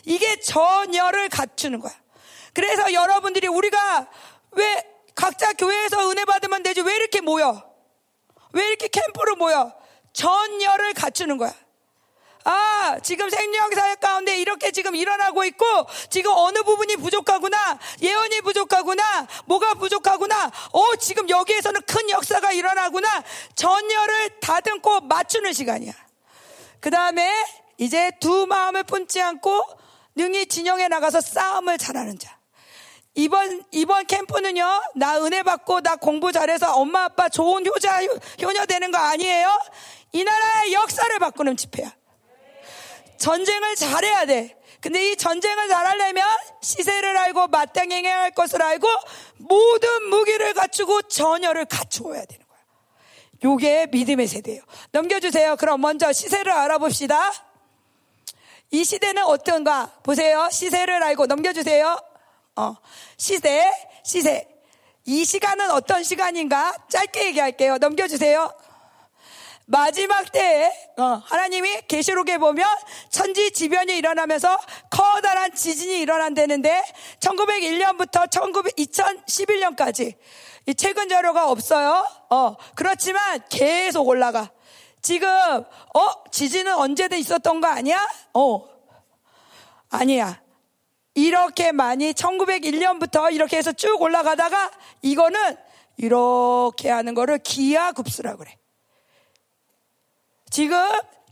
이게 0.07 0.41
전열을 0.41 1.29
갖추는 1.29 1.81
거야. 1.81 1.93
그래서 2.55 2.91
여러분들이 2.91 3.47
우리가 3.47 4.09
왜 4.53 4.83
각자 5.15 5.53
교회에서 5.53 6.11
은혜 6.11 6.25
받으면 6.25 6.63
되지 6.63 6.81
왜 6.81 6.97
이렇게 6.97 7.21
모여? 7.21 7.63
왜 8.55 8.67
이렇게 8.67 8.89
캠프로 8.89 9.37
모여? 9.37 9.71
전열을 10.15 10.95
갖추는 10.95 11.37
거야. 11.37 11.55
아, 12.45 12.99
지금 13.03 13.29
생명사역 13.29 14.01
가운데 14.01 14.39
이렇게 14.39 14.71
지금 14.71 14.95
일어나고 14.95 15.45
있고, 15.45 15.65
지금 16.09 16.33
어느 16.35 16.63
부분이 16.63 16.97
부족하구나, 16.97 17.79
예언이 18.01 18.41
부족하구나, 18.41 19.27
뭐가 19.47 19.75
부족하구나, 19.75 20.51
어, 20.73 20.97
지금 20.97 21.29
여기에서는 21.29 21.83
큰 21.83 22.11
역사가 22.11 22.53
일어나구나, 22.53 23.23
전열을 23.55 24.41
다듬고 24.41 25.01
맞추는 25.03 25.53
시간이야. 25.53 25.93
그 26.81 26.91
다음에 26.91 27.31
이제 27.77 28.11
두 28.21 28.47
마음을 28.47 28.85
품지 28.85 29.21
않고 29.21 29.63
능히 30.15 30.47
진영에 30.47 30.89
나가서 30.89 31.21
싸움을 31.21 31.79
잘하는 31.79 32.19
자. 32.19 32.39
이번 33.15 33.65
이번 33.73 34.07
캠프는요. 34.07 34.83
나 34.95 35.19
은혜 35.19 35.43
받고 35.43 35.81
나 35.81 35.97
공부 35.97 36.33
잘해서 36.33 36.75
엄마 36.75 37.05
아빠 37.05 37.29
좋은 37.29 37.67
효자 37.67 38.03
효녀 38.41 38.67
되는 38.67 38.91
거 38.91 38.99
아니에요? 38.99 39.59
이 40.13 40.25
나라의 40.25 40.73
역사를 40.73 41.19
바꾸는 41.19 41.57
집회야. 41.57 42.00
전쟁을 43.21 43.77
잘해야 43.77 44.27
돼. 44.27 44.57
근데 44.81 45.11
이 45.11 45.17
전쟁을 45.17 45.69
잘하려면 45.69 46.27
시세를 46.63 47.17
알고 47.17 47.49
마땅히 47.49 47.97
해야 47.97 48.19
할 48.21 48.31
것을 48.31 48.63
알고 48.63 48.89
모든 49.37 50.09
무기를 50.09 50.55
갖추고 50.55 51.03
전열을 51.03 51.67
갖추어야 51.67 52.25
되는 52.25 52.47
거야. 52.49 52.59
요게 53.45 53.89
믿음의 53.93 54.27
세대예요. 54.27 54.63
넘겨주세요. 54.93 55.57
그럼 55.57 55.83
먼저 55.83 56.11
시세를 56.13 56.51
알아봅시다. 56.51 57.31
이 58.71 58.85
시대는 58.85 59.25
어떤가? 59.25 59.93
보세요. 60.03 60.49
시세를 60.51 61.03
알고 61.03 61.27
넘겨주세요. 61.27 62.01
어, 62.57 62.77
시세, 63.19 63.71
시세. 64.03 64.49
이 65.05 65.25
시간은 65.27 65.71
어떤 65.73 66.03
시간인가? 66.03 66.75
짧게 66.89 67.27
얘기할게요. 67.27 67.77
넘겨주세요. 67.79 68.51
마지막 69.71 70.33
때에 70.33 70.69
어, 70.97 71.23
하나님이 71.25 71.83
계시록에 71.87 72.39
보면 72.39 72.67
천지 73.09 73.53
지변이 73.53 73.97
일어나면서 73.97 74.59
커다란 74.91 75.55
지진이 75.55 76.01
일어난다는데 76.01 76.83
1901년부터 77.21 78.29
1900, 78.29 78.75
2011년까지 78.75 80.17
이 80.67 80.75
최근 80.75 81.09
자료가 81.09 81.49
없어요. 81.51 82.05
어, 82.31 82.57
그렇지만 82.75 83.41
계속 83.49 84.09
올라가. 84.09 84.51
지금 85.03 85.29
어 85.31 86.31
지진은 86.33 86.75
언제든 86.75 87.17
있었던 87.19 87.61
거 87.61 87.69
아니야? 87.69 88.05
어 88.35 88.69
아니야. 89.89 90.43
이렇게 91.15 91.71
많이 91.71 92.13
1901년부터 92.13 93.33
이렇게 93.33 93.57
해서 93.57 93.73
쭉 93.73 94.03
올라가다가 94.03 94.71
이거는 95.03 95.57
이렇게 95.97 96.91
하는 96.91 97.15
거를 97.15 97.39
기하급수라고 97.39 98.39
그래. 98.39 98.60
지금 100.51 100.77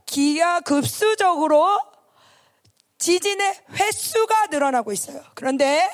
기하급수적으로 0.07 1.79
지진의 2.99 3.55
횟수가 3.73 4.47
늘어나고 4.47 4.93
있어요. 4.93 5.23
그런데 5.35 5.89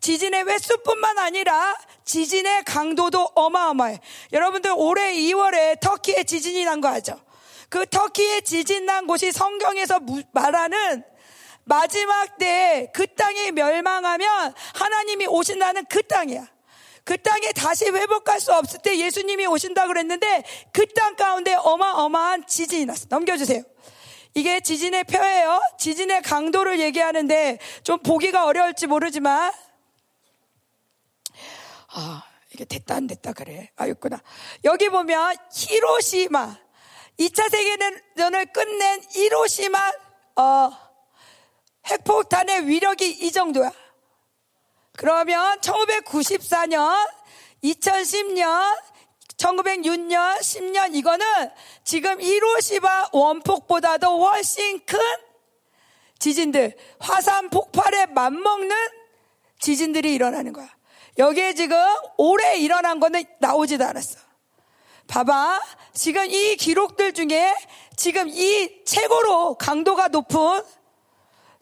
지진의 0.00 0.44
횟수뿐만 0.44 1.18
아니라 1.18 1.76
지진의 2.04 2.64
강도도 2.64 3.30
어마어마해. 3.34 4.00
여러분들 4.32 4.72
올해 4.76 5.14
2월에 5.14 5.80
터키에 5.80 6.24
지진이 6.24 6.64
난 6.64 6.80
거 6.80 6.88
알죠? 6.88 7.20
그 7.68 7.86
터키에 7.86 8.40
지진 8.40 8.84
난 8.84 9.06
곳이 9.06 9.30
성경에서 9.30 10.00
말하는 10.32 11.04
마지막 11.64 12.36
때에 12.36 12.88
그 12.92 13.06
땅이 13.14 13.52
멸망하면 13.52 14.52
하나님이 14.74 15.26
오신다는 15.28 15.84
그 15.88 16.02
땅이야. 16.06 16.46
그 17.10 17.20
땅에 17.22 17.50
다시 17.50 17.86
회복할 17.86 18.38
수 18.38 18.52
없을 18.54 18.78
때 18.82 18.96
예수님이 18.96 19.44
오신다 19.48 19.88
그랬는데 19.88 20.44
그 20.72 20.86
땅 20.94 21.16
가운데 21.16 21.54
어마어마한 21.54 22.46
지진이 22.46 22.86
났어. 22.86 23.06
넘겨주세요. 23.08 23.64
이게 24.34 24.60
지진의 24.60 25.02
표예요. 25.02 25.60
지진의 25.76 26.22
강도를 26.22 26.78
얘기하는데 26.78 27.58
좀 27.82 27.98
보기가 27.98 28.46
어려울지 28.46 28.86
모르지만 28.86 29.52
아 31.88 32.22
이게 32.52 32.64
됐다 32.64 32.94
안 32.94 33.08
됐다 33.08 33.32
그래. 33.32 33.72
아 33.74 33.88
있구나. 33.88 34.22
여기 34.62 34.88
보면 34.88 35.34
히로시마 35.52 36.56
2차 37.18 37.50
세계대전을 37.50 38.52
끝낸 38.52 39.02
히로시마 39.10 39.92
어, 40.36 40.70
핵폭탄의 41.88 42.68
위력이 42.68 43.10
이 43.10 43.32
정도야. 43.32 43.72
그러면 45.00 45.58
1994년, 45.60 46.94
2010년, 47.64 48.78
1906년, 49.38 50.38
10년 50.40 50.94
이거는 50.94 51.26
지금 51.84 52.20
히로시마 52.20 53.08
원폭보다도 53.10 54.22
훨씬 54.22 54.78
큰 54.84 54.98
지진들, 56.18 56.76
화산 56.98 57.48
폭발에 57.48 58.06
맞먹는 58.12 58.76
지진들이 59.58 60.12
일어나는 60.12 60.52
거야. 60.52 60.68
여기에 61.16 61.54
지금 61.54 61.78
올해 62.18 62.58
일어난 62.58 63.00
거는 63.00 63.24
나오지도 63.38 63.82
않았어. 63.86 64.18
봐봐. 65.06 65.62
지금 65.94 66.26
이 66.26 66.56
기록들 66.56 67.14
중에 67.14 67.56
지금 67.96 68.28
이 68.28 68.84
최고로 68.84 69.54
강도가 69.54 70.08
높은, 70.08 70.62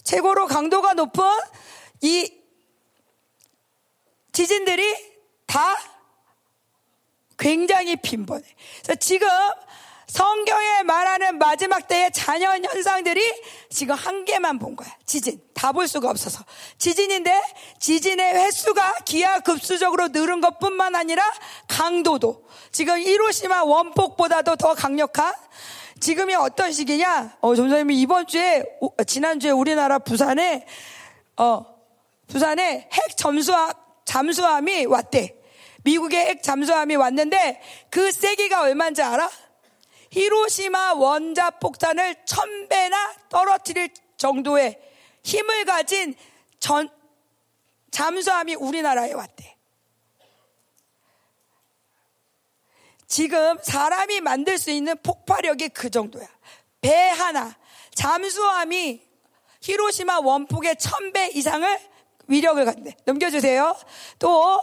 최고로 0.03 0.49
강도가 0.49 0.95
높은 0.95 1.23
이 2.01 2.38
지진들이 4.39 4.85
다 5.49 5.77
굉장히 7.37 7.97
빈번해. 7.97 8.45
그래서 8.85 8.95
지금 9.01 9.27
성경에 10.07 10.85
말하는 10.85 11.39
마지막 11.39 11.89
때의 11.89 12.13
자연 12.13 12.65
현상들이 12.65 13.21
지금 13.69 13.97
한 13.97 14.25
개만 14.25 14.61
본 14.61 14.77
거야. 14.77 14.89
지진. 15.05 15.43
다 15.55 15.73
볼 15.73 15.89
수가 15.89 16.09
없어서. 16.11 16.45
지진인데 16.79 17.37
지진의 17.81 18.35
횟수가 18.35 18.99
기하급수적으로 19.07 20.07
늘은 20.07 20.41
것 20.41 20.61
뿐만 20.61 20.95
아니라 20.95 21.25
강도도 21.67 22.47
지금 22.71 22.97
이로시마 22.97 23.65
원폭보다도 23.65 24.55
더 24.55 24.75
강력한 24.75 25.35
지금이 25.99 26.37
어떤 26.37 26.71
시기냐? 26.71 27.39
어, 27.41 27.57
전사님이 27.57 28.01
이번 28.01 28.29
주에, 28.29 28.63
지난주에 29.05 29.51
우리나라 29.51 29.99
부산에, 29.99 30.65
어, 31.39 31.67
부산에 32.29 32.89
핵 32.93 33.17
점수함, 33.17 33.73
잠수함이 34.09 34.87
왔대. 34.87 35.37
미국의 35.85 36.19
핵 36.19 36.43
잠수함이 36.43 36.97
왔는데 36.97 37.61
그 37.91 38.11
세기가 38.11 38.63
얼마인지 38.63 39.03
알아? 39.03 39.31
히로시마 40.11 40.95
원자 40.95 41.51
폭탄을 41.51 42.17
천 42.25 42.69
배나 42.69 43.15
떨어뜨릴 43.29 43.91
정도의 44.17 44.81
힘을 45.23 45.67
가진 45.67 46.15
전, 46.59 46.89
잠수함이 47.91 48.55
우리나라에 48.55 49.13
왔대. 49.13 49.57
지금 53.07 53.59
사람이 53.63 54.23
만들 54.23 54.57
수 54.57 54.71
있는 54.71 54.97
폭발력이 55.03 55.69
그 55.69 55.91
정도야. 55.91 56.27
배 56.81 57.11
하나, 57.11 57.55
잠수함이 57.95 59.03
히로시마 59.61 60.21
원폭의 60.21 60.77
천 60.79 61.13
배 61.13 61.29
이상을 61.29 61.98
위력을 62.29 62.65
갖는데 62.65 62.97
넘겨주세요. 63.05 63.77
또, 64.19 64.63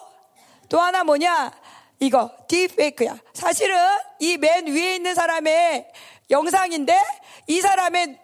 또 0.69 0.80
하나 0.80 1.04
뭐냐? 1.04 1.51
이거, 1.99 2.32
딥페이크야. 2.47 3.17
사실은 3.34 3.75
이 4.19 4.38
맨 4.38 4.67
위에 4.67 4.95
있는 4.95 5.13
사람의 5.15 5.91
영상인데 6.30 6.99
이 7.47 7.62
사람의 7.62 8.19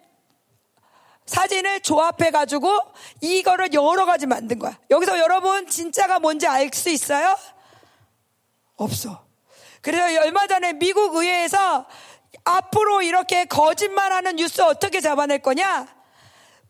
사진을 1.26 1.80
조합해가지고 1.82 2.80
이거를 3.22 3.74
여러 3.74 4.06
가지 4.06 4.26
만든 4.26 4.60
거야. 4.60 4.78
여기서 4.90 5.18
여러분 5.20 5.68
진짜가 5.68 6.20
뭔지 6.20 6.48
알 6.48 6.70
수 6.74 6.90
있어요? 6.90 7.36
없어. 8.76 9.26
그래서 9.82 10.22
얼마 10.22 10.48
전에 10.48 10.74
미국 10.74 11.16
의회에서 11.16 11.86
앞으로 12.44 13.02
이렇게 13.02 13.46
거짓말하는 13.46 14.36
뉴스 14.36 14.62
어떻게 14.62 15.00
잡아낼 15.00 15.40
거냐? 15.40 15.88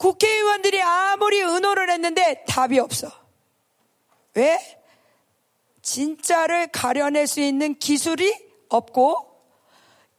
국회의원들이 0.02 0.82
아무리 0.82 1.38
의논을 1.38 1.92
했는데 1.92 2.44
답이 2.48 2.80
없어. 2.80 3.12
왜? 4.34 4.60
진짜를 5.84 6.72
가려낼 6.72 7.28
수 7.28 7.40
있는 7.40 7.78
기술이 7.78 8.34
없고 8.70 9.28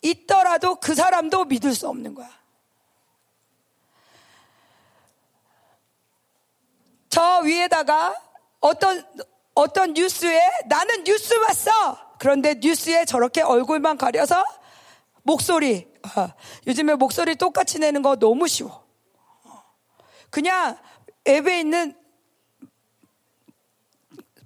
있더라도 0.02 0.76
그 0.76 0.94
사람도 0.94 1.46
믿을 1.46 1.74
수 1.74 1.88
없는 1.88 2.14
거야. 2.14 2.30
저 7.08 7.40
위에다가 7.40 8.14
어떤 8.60 9.04
어떤 9.54 9.94
뉴스에 9.94 10.48
나는 10.66 11.02
뉴스 11.02 11.40
봤어. 11.40 12.16
그런데 12.20 12.54
뉴스에 12.54 13.04
저렇게 13.04 13.42
얼굴만 13.42 13.98
가려서 13.98 14.44
목소리 15.24 15.92
아, 16.14 16.34
요즘에 16.68 16.94
목소리 16.94 17.34
똑같이 17.34 17.80
내는 17.80 18.02
거 18.02 18.14
너무 18.14 18.46
쉬워. 18.46 18.81
그냥 20.32 20.78
앱에 21.28 21.60
있는 21.60 21.94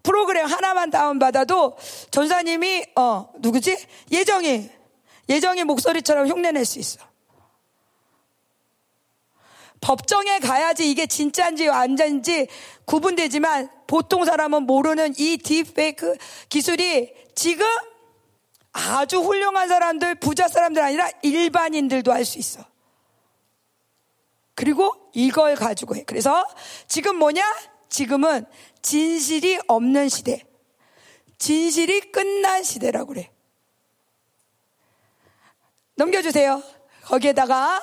프로그램 0.03 0.47
하나만 0.47 0.91
다운받아도 0.91 1.77
전사님이 2.11 2.87
어 2.97 3.33
누구지 3.39 3.77
예정이 4.11 4.69
예정이 5.29 5.63
목소리처럼 5.65 6.27
흉내낼 6.27 6.65
수 6.65 6.81
있어. 6.81 6.99
법정에 9.81 10.41
가야지 10.41 10.91
이게 10.91 11.07
진짜인지 11.07 11.69
완전인지 11.69 12.49
구분되지만 12.85 13.71
보통 13.87 14.25
사람은 14.25 14.65
모르는 14.65 15.15
이 15.19 15.37
딥페이크 15.37 16.17
기술이 16.49 17.15
지금 17.37 17.65
아주 18.73 19.21
훌륭한 19.21 19.69
사람들, 19.69 20.17
부자 20.17 20.49
사람들 20.49 20.83
아니라 20.83 21.09
일반인들도 21.23 22.13
할 22.13 22.25
수 22.25 22.39
있어. 22.39 22.65
그리고 24.57 24.93
이걸 25.13 25.55
가지고 25.55 25.95
해. 25.95 26.03
그래서 26.05 26.45
지금 26.89 27.17
뭐냐? 27.17 27.45
지금은 27.89 28.47
진실이 28.83 29.61
없는 29.69 30.09
시대. 30.09 30.43
진실이 31.39 32.11
끝난 32.11 32.65
시대라고 32.65 33.13
그래. 33.13 33.31
넘겨주세요. 35.95 36.63
거기에다가 37.05 37.83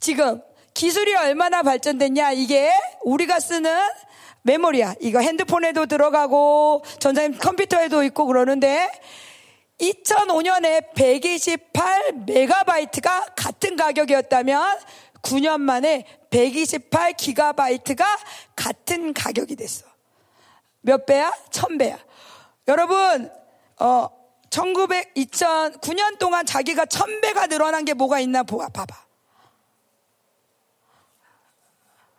지금 0.00 0.42
기술이 0.74 1.14
얼마나 1.14 1.62
발전됐냐. 1.62 2.32
이게 2.32 2.72
우리가 3.04 3.38
쓰는 3.38 3.72
메모리야. 4.42 4.96
이거 5.00 5.20
핸드폰에도 5.20 5.86
들어가고 5.86 6.82
전자님 6.98 7.38
컴퓨터에도 7.38 8.02
있고 8.02 8.26
그러는데 8.26 8.90
2005년에 9.80 10.94
128 10.94 12.24
메가바이트가 12.26 13.26
같은 13.36 13.76
가격이었다면 13.76 14.78
9년 15.24 15.60
만에 15.60 16.06
128 16.30 17.14
기가바이트가 17.14 18.04
같은 18.54 19.12
가격이 19.12 19.56
됐어. 19.56 19.86
몇 20.82 21.06
배야? 21.06 21.32
1000배야. 21.50 21.98
여러분, 22.68 23.30
어, 23.80 24.08
1900, 24.50 25.14
2009년 25.14 26.18
동안 26.18 26.46
자기가 26.46 26.84
1000배가 26.84 27.48
늘어난 27.48 27.84
게 27.84 27.94
뭐가 27.94 28.20
있나 28.20 28.42
보아, 28.42 28.68
봐봐. 28.68 29.04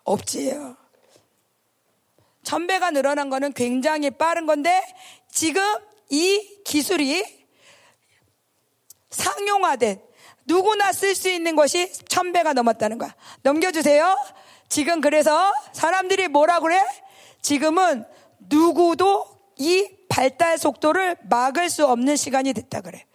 없지요. 0.03 0.75
1000배가 2.43 2.93
늘어난 2.93 3.29
거는 3.29 3.53
굉장히 3.53 4.11
빠른 4.11 4.45
건데 4.45 4.81
지금 5.31 5.61
이 6.09 6.61
기술이 6.63 7.23
상용화된 9.09 10.01
누구나 10.45 10.91
쓸 10.93 11.15
수 11.15 11.29
있는 11.29 11.55
것이 11.55 11.91
1000배가 11.91 12.53
넘었다는 12.53 12.97
거야. 12.97 13.13
넘겨주세요. 13.41 14.17
지금 14.69 15.01
그래서 15.01 15.53
사람들이 15.73 16.27
뭐라 16.27 16.59
그래? 16.59 16.83
지금은 17.41 18.05
누구도 18.49 19.25
이 19.57 19.87
발달 20.09 20.57
속도를 20.57 21.17
막을 21.29 21.69
수 21.69 21.85
없는 21.85 22.15
시간이 22.15 22.53
됐다 22.53 22.81
그래. 22.81 23.05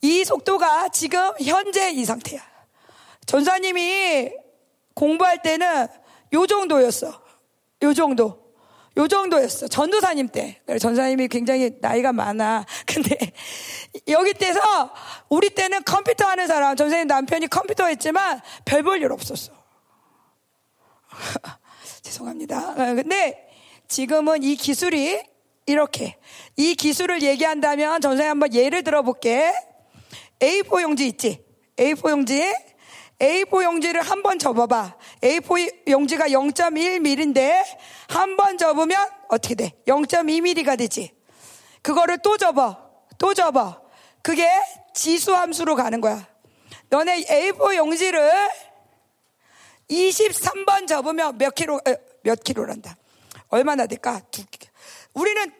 이 0.00 0.24
속도가 0.24 0.88
지금 0.88 1.32
현재 1.42 1.90
이 1.90 2.04
상태야. 2.04 2.40
전사님이 3.26 4.30
공부할 4.94 5.42
때는 5.42 5.86
요 6.34 6.46
정도였어. 6.46 7.22
요 7.82 7.94
정도. 7.94 8.44
요 8.96 9.08
정도였어. 9.08 9.68
전도사님 9.68 10.28
때. 10.28 10.60
전사님이 10.78 11.28
굉장히 11.28 11.72
나이가 11.80 12.12
많아. 12.12 12.64
근데 12.86 13.16
여기 14.08 14.34
때서 14.34 14.60
우리 15.28 15.50
때는 15.50 15.84
컴퓨터 15.84 16.26
하는 16.26 16.46
사람, 16.46 16.76
전사님 16.76 17.06
남편이 17.06 17.46
컴퓨터 17.48 17.86
했지만 17.86 18.40
별 18.64 18.82
볼 18.82 19.00
일 19.02 19.12
없었어. 19.12 19.52
죄송합니다. 22.02 22.70
어, 22.72 22.74
근데 22.94 23.48
지금은 23.88 24.42
이 24.42 24.56
기술이 24.56 25.22
이렇게 25.66 26.16
이 26.56 26.74
기술을 26.74 27.22
얘기한다면 27.22 28.00
전사님 28.00 28.30
한번 28.30 28.52
예를 28.54 28.82
들어볼게. 28.82 29.52
A4 30.40 30.82
용지 30.82 31.06
있지? 31.06 31.44
A4 31.76 32.10
용지. 32.10 32.52
A4 33.20 33.62
용지를 33.64 34.02
한 34.02 34.22
번 34.22 34.38
접어봐. 34.38 34.96
A4 35.22 35.88
용지가 35.88 36.26
0.1mm인데 36.26 37.62
한 38.08 38.36
번 38.36 38.58
접으면 38.58 38.98
어떻게 39.28 39.54
돼? 39.54 39.72
0.2mm가 39.86 40.76
되지. 40.76 41.12
그거를 41.82 42.18
또 42.18 42.36
접어. 42.36 42.76
또 43.18 43.32
접어. 43.32 43.83
그게 44.24 44.48
지수 44.94 45.36
함수로 45.36 45.76
가는 45.76 46.00
거야. 46.00 46.26
너네 46.88 47.24
A4 47.24 47.76
용지를 47.76 48.48
23번 49.90 50.88
접으면 50.88 51.36
몇 51.36 51.54
킬로, 51.54 51.78
몇 52.22 52.42
킬로란다. 52.42 52.96
얼마나 53.48 53.86
될까? 53.86 54.20
두께. 54.30 54.70
우리는 55.12 55.52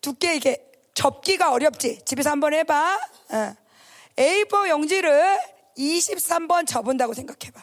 두께 0.00 0.36
이게 0.36 0.72
접기가 0.94 1.52
어렵지. 1.52 2.02
집에서 2.06 2.30
한번 2.30 2.54
해봐. 2.54 2.98
어. 3.28 3.56
A4 4.16 4.70
용지를 4.70 5.38
23번 5.76 6.66
접은다고 6.66 7.12
생각해봐. 7.12 7.62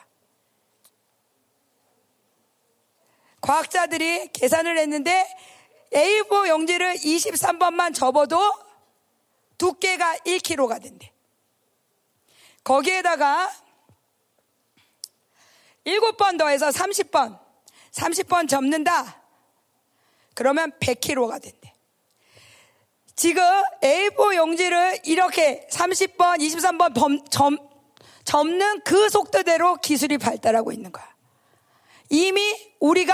과학자들이 3.42 4.28
계산을 4.28 4.78
했는데 4.78 5.26
A4 5.92 6.50
용지를 6.50 6.94
23번만 6.98 7.96
접어도 7.96 8.69
두께가 9.60 10.16
1kg가 10.26 10.82
된대. 10.82 11.14
거기에다가 12.64 13.52
7번 15.86 16.38
더해서 16.40 16.70
30번, 16.70 17.40
30번 17.92 18.50
접는다. 18.50 19.22
그러면 20.34 20.72
100kg가 20.80 21.42
된대. 21.42 21.74
지금 23.16 23.44
A4 23.84 24.36
용지를 24.38 25.00
이렇게 25.04 25.68
30번, 25.72 26.40
23번 26.40 26.96
범, 26.96 27.26
점, 27.26 27.58
접는 28.24 28.82
그 28.86 29.10
속도대로 29.10 29.76
기술이 29.76 30.18
발달하고 30.18 30.72
있는 30.72 30.92
거야. 30.92 31.08
이미 32.10 32.42
우리가 32.80 33.14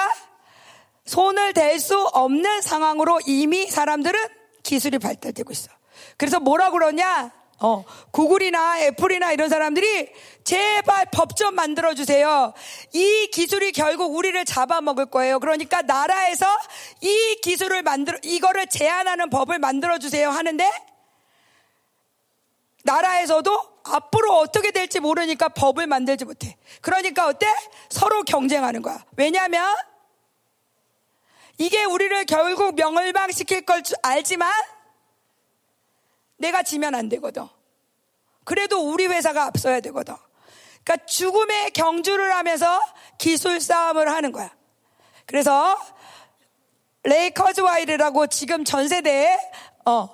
손을 1.05 1.53
댈 1.53 1.79
수 1.79 1.99
없는 2.13 2.61
상황으로 2.61 3.19
이미 3.25 3.65
사람들은 3.67 4.27
기술이 4.63 4.99
발달되고 4.99 5.51
있어. 5.51 5.74
그래서 6.17 6.39
뭐라 6.39 6.71
그러냐? 6.71 7.31
어, 7.59 7.85
구글이나 8.11 8.81
애플이나 8.81 9.31
이런 9.31 9.47
사람들이 9.49 10.09
제발 10.43 11.07
법 11.11 11.35
좀 11.35 11.55
만들어주세요. 11.55 12.53
이 12.93 13.27
기술이 13.31 13.71
결국 13.73 14.15
우리를 14.15 14.43
잡아먹을 14.45 15.07
거예요. 15.07 15.39
그러니까 15.39 15.81
나라에서 15.81 16.45
이 17.01 17.39
기술을 17.41 17.83
만들어, 17.83 18.17
이거를 18.23 18.67
제한하는 18.67 19.29
법을 19.29 19.59
만들어주세요 19.59 20.29
하는데, 20.29 20.69
나라에서도 22.83 23.75
앞으로 23.83 24.33
어떻게 24.35 24.71
될지 24.71 24.99
모르니까 24.99 25.49
법을 25.49 25.87
만들지 25.87 26.23
못해. 26.23 26.55
그러니까 26.81 27.27
어때? 27.27 27.47
서로 27.89 28.23
경쟁하는 28.23 28.81
거야. 28.81 29.03
왜냐면, 29.17 29.75
이게 31.57 31.83
우리를 31.83 32.25
결국 32.25 32.75
명을방시킬 32.75 33.65
걸 33.65 33.81
알지만, 34.03 34.51
내가 36.37 36.63
지면 36.63 36.95
안 36.95 37.09
되거든. 37.09 37.47
그래도 38.43 38.91
우리 38.91 39.07
회사가 39.07 39.45
앞서야 39.45 39.79
되거든. 39.81 40.15
그러니까 40.83 41.05
죽음의 41.07 41.71
경주를 41.71 42.35
하면서 42.35 42.79
기술 43.17 43.59
싸움을 43.59 44.09
하는 44.11 44.31
거야. 44.31 44.53
그래서 45.25 45.77
레이커즈 47.03 47.61
와이르라고 47.61 48.27
지금 48.27 48.63
전 48.63 48.87
세대에 48.87 49.37
어, 49.85 50.09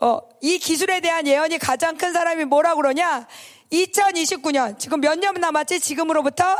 어, 0.00 0.20
이 0.40 0.58
기술에 0.58 1.00
대한 1.00 1.26
예언이 1.26 1.58
가장 1.58 1.96
큰 1.96 2.12
사람이 2.12 2.44
뭐라 2.44 2.74
그러냐? 2.74 3.26
2029년 3.72 4.78
지금 4.78 5.00
몇 5.00 5.18
년 5.18 5.34
남았지? 5.34 5.80
지금으로부터 5.80 6.56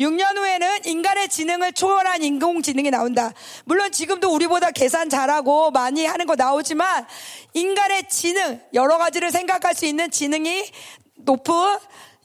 6년 0.00 0.36
후에는 0.36 0.84
인간의 0.84 1.28
지능을 1.28 1.72
초월한 1.72 2.22
인공지능이 2.22 2.90
나온다. 2.90 3.32
물론 3.64 3.90
지금도 3.90 4.32
우리보다 4.34 4.70
계산 4.70 5.08
잘하고 5.08 5.70
많이 5.70 6.04
하는 6.04 6.26
거 6.26 6.36
나오지만 6.36 7.06
인간의 7.54 8.08
지능, 8.08 8.60
여러 8.74 8.98
가지를 8.98 9.30
생각할 9.30 9.74
수 9.74 9.86
있는 9.86 10.10
지능이 10.10 10.70
높은 11.16 11.54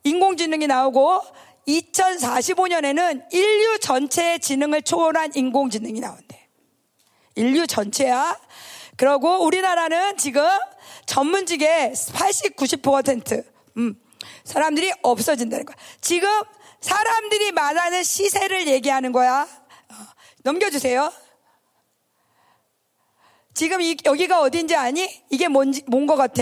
인공지능이 0.04 0.68
나오고 0.68 1.22
2045년에는 1.68 3.34
인류 3.34 3.80
전체의 3.80 4.40
지능을 4.40 4.82
초월한 4.82 5.32
인공지능이 5.36 6.00
나온대. 6.00 6.50
인류 7.36 7.66
전체야. 7.68 8.38
그러고 8.98 9.46
우리나라는 9.46 10.18
지금 10.18 10.46
전문직의 11.06 11.94
80, 12.14 12.56
90% 12.58 13.44
음, 13.78 13.96
사람들이 14.44 14.92
없어진다는 15.02 15.66
거야. 15.66 15.76
지금 16.02 16.30
사람들이 16.82 17.52
말하는 17.52 18.04
시세를 18.04 18.68
얘기하는 18.68 19.12
거야. 19.12 19.44
어, 19.44 19.96
넘겨주세요. 20.44 21.12
지금 23.54 23.82
이, 23.82 23.96
여기가 24.04 24.42
어딘지 24.42 24.76
아니? 24.76 25.24
이게 25.30 25.48
뭔지, 25.48 25.84
뭔것 25.88 26.16
같아? 26.16 26.42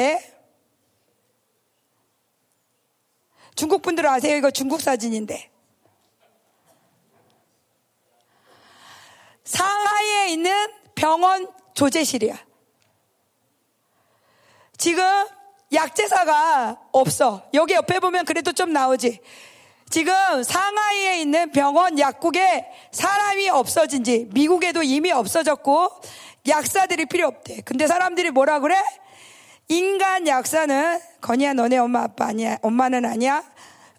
중국 3.55 3.81
분들 3.81 4.07
아세요? 4.07 4.37
이거 4.37 4.51
중국 4.51 4.79
사진인데. 4.79 5.51
상하이에 9.43 10.29
있는 10.29 10.73
병원 10.95 11.51
조제실이야. 11.73 12.37
지금 14.77 15.03
약제사가 15.73 16.89
없어. 16.93 17.49
여기 17.53 17.73
옆에 17.73 17.99
보면 17.99 18.23
그래도 18.23 18.53
좀 18.53 18.71
나오지. 18.71 19.19
지금 19.89 20.43
상하이에 20.43 21.21
있는 21.21 21.51
병원 21.51 21.97
약국에 21.97 22.65
사람이 22.91 23.49
없어진 23.49 24.03
지 24.03 24.27
미국에도 24.31 24.83
이미 24.83 25.11
없어졌고 25.11 25.89
약사들이 26.47 27.07
필요 27.07 27.27
없대. 27.27 27.61
근데 27.61 27.87
사람들이 27.87 28.31
뭐라 28.31 28.59
그래? 28.59 28.79
인간 29.67 30.27
약사는 30.27 30.99
건이야 31.21 31.53
너네 31.53 31.77
엄마 31.77 32.03
아빠 32.03 32.27
아니야 32.27 32.57
엄마는 32.61 33.05
아니야. 33.05 33.43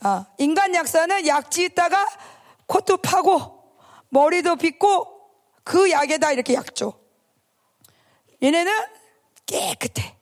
어, 0.05 0.26
인간 0.38 0.74
약사는 0.74 1.26
약 1.26 1.50
지었다가 1.50 2.07
코트 2.66 2.96
파고 2.96 3.61
머리도 4.11 4.57
빗고 4.57 5.07
그 5.64 5.90
약에다 5.90 6.33
이렇게 6.33 6.55
약 6.55 6.74
줘. 6.74 6.92
얘네는 8.42 8.72
깨끗해. 9.46 10.14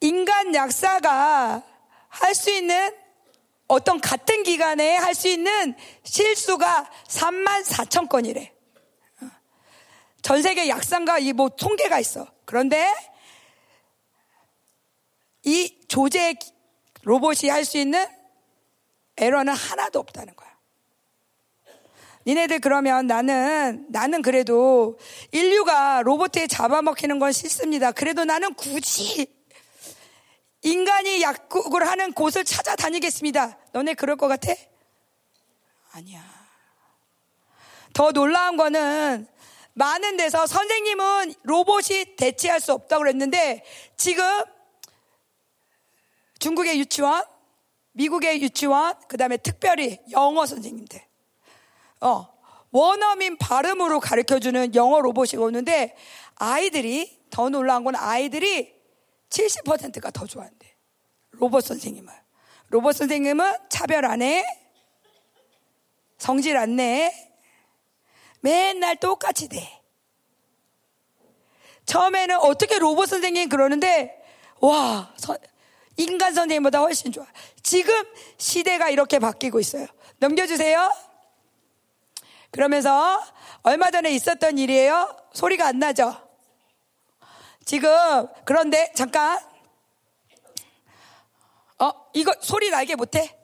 인간 0.00 0.54
약사가 0.54 1.62
할 2.08 2.34
수 2.34 2.50
있는 2.50 2.99
어떤 3.70 4.00
같은 4.00 4.42
기간에 4.42 4.96
할 4.96 5.14
수 5.14 5.28
있는 5.28 5.76
실수가 6.02 6.90
3만 7.06 7.64
4천 7.64 8.08
건이래. 8.08 8.52
전 10.22 10.42
세계 10.42 10.68
약상가 10.68 11.20
이뭐 11.20 11.50
통계가 11.50 12.00
있어. 12.00 12.26
그런데 12.44 12.92
이 15.44 15.78
조제 15.86 16.34
로봇이 17.02 17.48
할 17.48 17.64
수 17.64 17.78
있는 17.78 18.04
에러는 19.16 19.54
하나도 19.54 20.00
없다는 20.00 20.34
거야. 20.34 20.50
니네들 22.26 22.58
그러면 22.58 23.06
나는 23.06 23.86
나는 23.88 24.20
그래도 24.22 24.98
인류가 25.30 26.02
로봇에 26.02 26.48
잡아먹히는 26.48 27.20
건 27.20 27.30
싫습니다. 27.30 27.92
그래도 27.92 28.24
나는 28.24 28.52
굳이 28.54 29.39
인간이 30.62 31.22
약국을 31.22 31.86
하는 31.86 32.12
곳을 32.12 32.44
찾아다니겠습니다. 32.44 33.58
너네 33.72 33.94
그럴 33.94 34.16
것 34.16 34.28
같아? 34.28 34.52
아니야. 35.92 36.22
더 37.92 38.12
놀라운 38.12 38.56
거는 38.56 39.26
많은 39.74 40.16
데서 40.16 40.46
선생님은 40.46 41.34
로봇이 41.42 42.16
대체할 42.16 42.60
수 42.60 42.72
없다고 42.72 43.00
그랬는데 43.02 43.64
지금 43.96 44.24
중국의 46.38 46.78
유치원, 46.78 47.24
미국의 47.92 48.40
유치원, 48.42 48.94
그 49.08 49.16
다음에 49.16 49.36
특별히 49.36 49.98
영어 50.10 50.46
선생님들, 50.46 51.00
어, 52.00 52.28
원어민 52.70 53.36
발음으로 53.36 54.00
가르쳐주는 54.00 54.74
영어 54.74 55.00
로봇이 55.00 55.36
오는데 55.36 55.96
아이들이 56.36 57.20
더 57.30 57.48
놀라운 57.48 57.84
건 57.84 57.96
아이들이 57.96 58.79
70%가 59.30 60.10
더 60.10 60.26
좋아한대. 60.26 60.74
로봇 61.32 61.64
선생님을. 61.64 62.12
로봇 62.68 62.96
선생님은 62.96 63.68
차별 63.68 64.04
안 64.04 64.22
해. 64.22 64.44
성질 66.18 66.56
안 66.56 66.76
내. 66.76 67.12
맨날 68.40 68.96
똑같이 68.96 69.48
돼. 69.48 69.80
처음에는 71.86 72.36
어떻게 72.38 72.78
로봇 72.78 73.08
선생님 73.08 73.48
그러는데, 73.48 74.22
와, 74.60 75.12
서, 75.16 75.36
인간 75.96 76.34
선생님보다 76.34 76.80
훨씬 76.80 77.12
좋아. 77.12 77.26
지금 77.62 77.94
시대가 78.38 78.90
이렇게 78.90 79.18
바뀌고 79.18 79.60
있어요. 79.60 79.86
넘겨주세요. 80.18 80.90
그러면서 82.50 83.20
얼마 83.62 83.90
전에 83.90 84.10
있었던 84.12 84.58
일이에요. 84.58 85.16
소리가 85.32 85.66
안 85.66 85.78
나죠? 85.78 86.29
지금, 87.64 88.26
그런데 88.44 88.92
잠깐. 88.94 89.38
어, 91.78 91.90
이거 92.12 92.34
소리 92.40 92.70
나게 92.70 92.94
못해? 92.94 93.36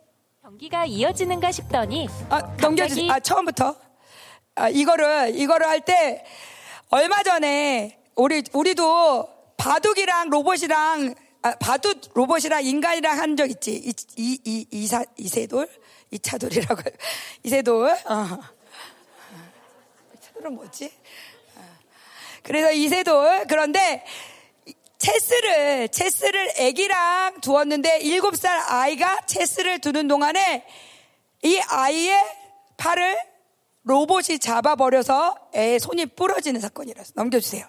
경기가 0.43 0.85
이어지는가 0.87 1.51
싶더니 1.53 2.09
아, 2.29 2.41
넘겨주세요. 2.61 3.11
아, 3.13 3.21
처음부터. 3.21 3.77
아, 4.57 4.69
이거를, 4.69 5.39
이거를 5.39 5.67
할 5.67 5.81
때, 5.85 6.25
얼마 6.91 7.23
전에, 7.23 7.99
우리, 8.15 8.43
우리도 8.53 9.29
바둑이랑 9.57 10.31
로봇이랑, 10.31 11.15
아, 11.43 11.55
바둑 11.57 12.01
로봇이랑 12.15 12.65
인간이랑 12.65 13.19
한 13.19 13.37
적 13.37 13.51
있지. 13.51 13.73
이, 13.75 13.95
이, 14.17 14.41
이, 14.45 14.67
이사, 14.71 15.05
이세돌? 15.17 15.69
이차돌이라고. 16.11 16.83
이세돌? 17.43 17.91
어. 17.91 18.39
이차돌은 20.15 20.55
뭐지? 20.55 20.93
어. 22.47 22.49
그래서 22.49 22.73
이세돌. 22.73 23.47
그런데, 23.49 24.05
체스를, 24.99 25.89
체스를 25.89 26.53
애기랑 26.59 27.41
두었는데, 27.41 27.99
일곱 28.01 28.37
살 28.37 28.59
아이가 28.59 29.21
체스를 29.27 29.81
두는 29.81 30.09
동안에, 30.09 30.65
이 31.43 31.59
아이의 31.69 32.23
팔을 32.77 33.19
로봇이 33.83 34.39
잡아버려서 34.41 35.37
애 35.55 35.79
손이 35.79 36.07
부러지는 36.07 36.61
사건이라서 36.61 37.13
넘겨주세요. 37.15 37.67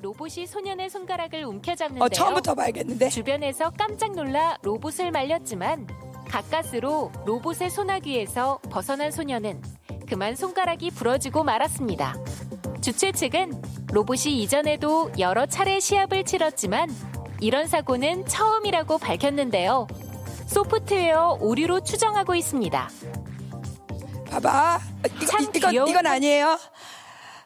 로봇이 0.00 0.46
소년의 0.46 0.88
손가락을 0.88 1.44
움켜잡는데요. 1.44 2.04
어, 2.04 2.08
처음부터 2.08 2.54
봐야겠는데. 2.54 3.10
주변에서 3.10 3.70
깜짝 3.70 4.12
놀라 4.12 4.58
로봇을 4.62 5.10
말렸지만 5.10 5.86
가까스로 6.28 7.12
로봇의 7.26 7.70
소나귀에서 7.70 8.58
벗어난 8.70 9.10
소년은 9.10 9.62
그만 10.12 10.36
손가락이 10.36 10.90
부러지고 10.90 11.42
말았습니다. 11.42 12.14
주최 12.82 13.12
측은 13.12 13.62
로봇이 13.94 14.42
이전에도 14.42 15.10
여러 15.18 15.46
차례 15.46 15.80
시합을 15.80 16.24
치렀지만 16.24 16.94
이런 17.40 17.66
사고는 17.66 18.26
처음이라고 18.26 18.98
밝혔는데요. 18.98 19.86
소프트웨어 20.44 21.38
오류로 21.40 21.82
추정하고 21.84 22.34
있습니다. 22.34 22.90
봐봐. 24.30 24.80
이거, 25.16 25.24
참 25.24 25.46
이건, 25.54 25.70
귀여운 25.70 25.88
이건 25.88 26.06
아니에요. 26.06 26.58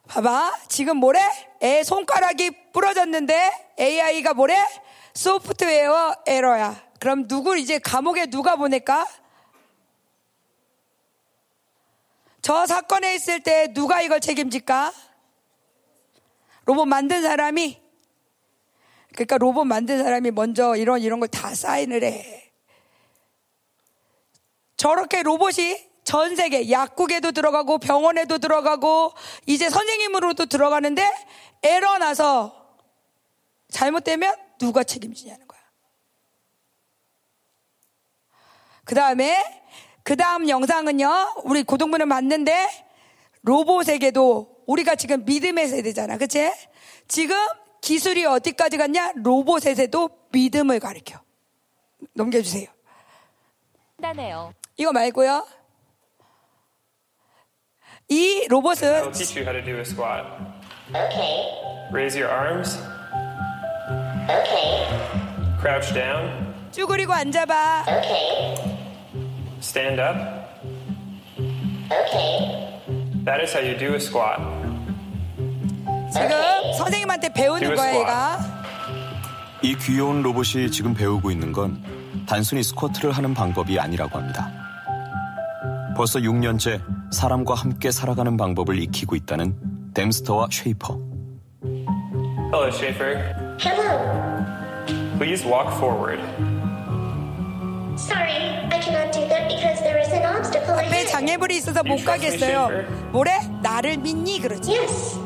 봐봐. 0.09 0.53
지금 0.67 0.97
뭐래? 0.97 1.21
애 1.63 1.85
손가락이 1.85 2.73
부러졌는데 2.73 3.77
AI가 3.79 4.35
뭐래? 4.35 4.57
소프트웨어 5.15 6.17
에러야. 6.27 6.75
그럼 6.99 7.29
누굴 7.29 7.59
이제 7.59 7.79
감옥에 7.79 8.27
누가 8.27 8.57
보낼까? 8.57 9.07
저 12.47 12.65
사건에 12.65 13.17
있을 13.17 13.41
때 13.41 13.73
누가 13.75 14.03
이걸 14.03 14.21
책임질까? 14.21 14.93
로봇 16.65 16.87
만든 16.87 17.21
사람이 17.21 17.83
그러니까 19.15 19.39
로봇 19.39 19.67
만든 19.67 20.01
사람이 20.01 20.31
먼저 20.31 20.77
이런 20.77 21.01
이런 21.01 21.19
걸 21.19 21.27
다 21.29 21.57
사인을 21.57 22.05
해. 22.05 22.53
저렇게 24.77 25.25
로봇이 25.25 25.91
전 26.05 26.37
세계 26.37 26.71
약국에도 26.71 27.33
들어가고 27.33 27.79
병원에도 27.79 28.39
들어가고 28.39 29.13
이제 29.47 29.69
선생님으로도 29.69 30.47
들어가는데 30.47 31.05
에러 31.65 31.99
나서 31.99 32.77
잘못되면 33.71 34.37
누가 34.61 34.85
책임지냐는 34.85 35.49
거야. 35.49 35.61
그 38.85 38.95
다음에 38.95 39.66
그 40.07 40.15
다음 40.17 40.49
영상은요 40.49 41.43
우리 41.43 41.65
고동분을 41.65 42.07
맞는데 42.07 42.69
로봇에게도 43.43 44.63
우리가 44.69 44.95
지금 44.95 45.25
믿음의 45.25 45.67
세대잖아 45.67 46.17
그치? 46.17 46.53
지금 47.09 47.37
기술이 47.81 48.25
어디까지 48.25 48.77
갔냐 48.77 49.15
로봇에게도 49.17 50.09
믿음을 50.31 50.79
가르쳐 50.79 51.19
넘겨주세요 52.15 52.69
단단해요. 54.01 54.53
이거 54.77 54.93
말고요 54.93 55.45
이 58.09 58.47
로봇은 58.49 58.89
will 58.89 59.13
teach 59.13 59.37
you 59.37 59.45
how 59.45 59.53
to 59.53 59.61
do 59.65 59.77
a 59.79 59.81
squat. 59.85 60.25
Okay. 60.91 61.91
Raise 61.93 62.17
your 62.17 62.31
arms, 62.33 62.79
Okay. 64.31 64.87
crouch 65.61 65.93
down, 65.93 66.71
쭈그리고 66.71 67.13
앉아봐 67.13 67.87
Okay. 67.89 68.76
Stand 69.61 70.01
up. 70.01 70.17
Okay. 71.91 72.81
That 73.25 73.41
is 73.43 73.53
how 73.53 73.61
you 73.61 73.77
do 73.77 73.95
a 73.95 74.01
squat. 74.01 74.41
지금 76.13 76.31
선생님한테 76.79 77.33
배우는 77.33 77.75
거야 77.75 77.95
얘가 77.95 78.39
이 79.63 79.75
귀여운 79.77 80.23
로봇이 80.23 80.71
지금 80.71 80.95
배우고 80.95 81.31
있는 81.31 81.53
건 81.53 81.83
단순히 82.27 82.63
스쿼트를 82.63 83.13
하는 83.13 83.35
방법이 83.35 83.79
아니라고 83.79 84.19
합니다. 84.19 84.51
벌써 85.97 86.19
6년째 86.19 86.81
사람과 87.11 87.55
함께 87.55 87.91
살아가는 87.91 88.37
방법을 88.37 88.79
익히고 88.79 89.17
있다는 89.17 89.57
댐스터와 89.95 90.49
쉐이퍼. 90.51 90.99
Hello, 92.53 92.69
Schaefer. 92.69 93.35
Hello. 93.61 94.47
Please 95.19 95.45
walk 95.45 95.73
forward. 95.77 96.21
앞에 100.78 100.86
ahead. 100.86 101.08
장애물이 101.12 101.58
있어서 101.58 101.84
못 101.84 101.94
You 101.94 102.04
trust 102.06 102.24
me, 102.26 102.40
가겠어요 102.40 102.66
Schaefer? 102.72 103.10
뭐래? 103.12 103.40
나를 103.62 103.98
믿니? 103.98 104.40
그러지 104.40 104.72
Yes. 104.72 105.20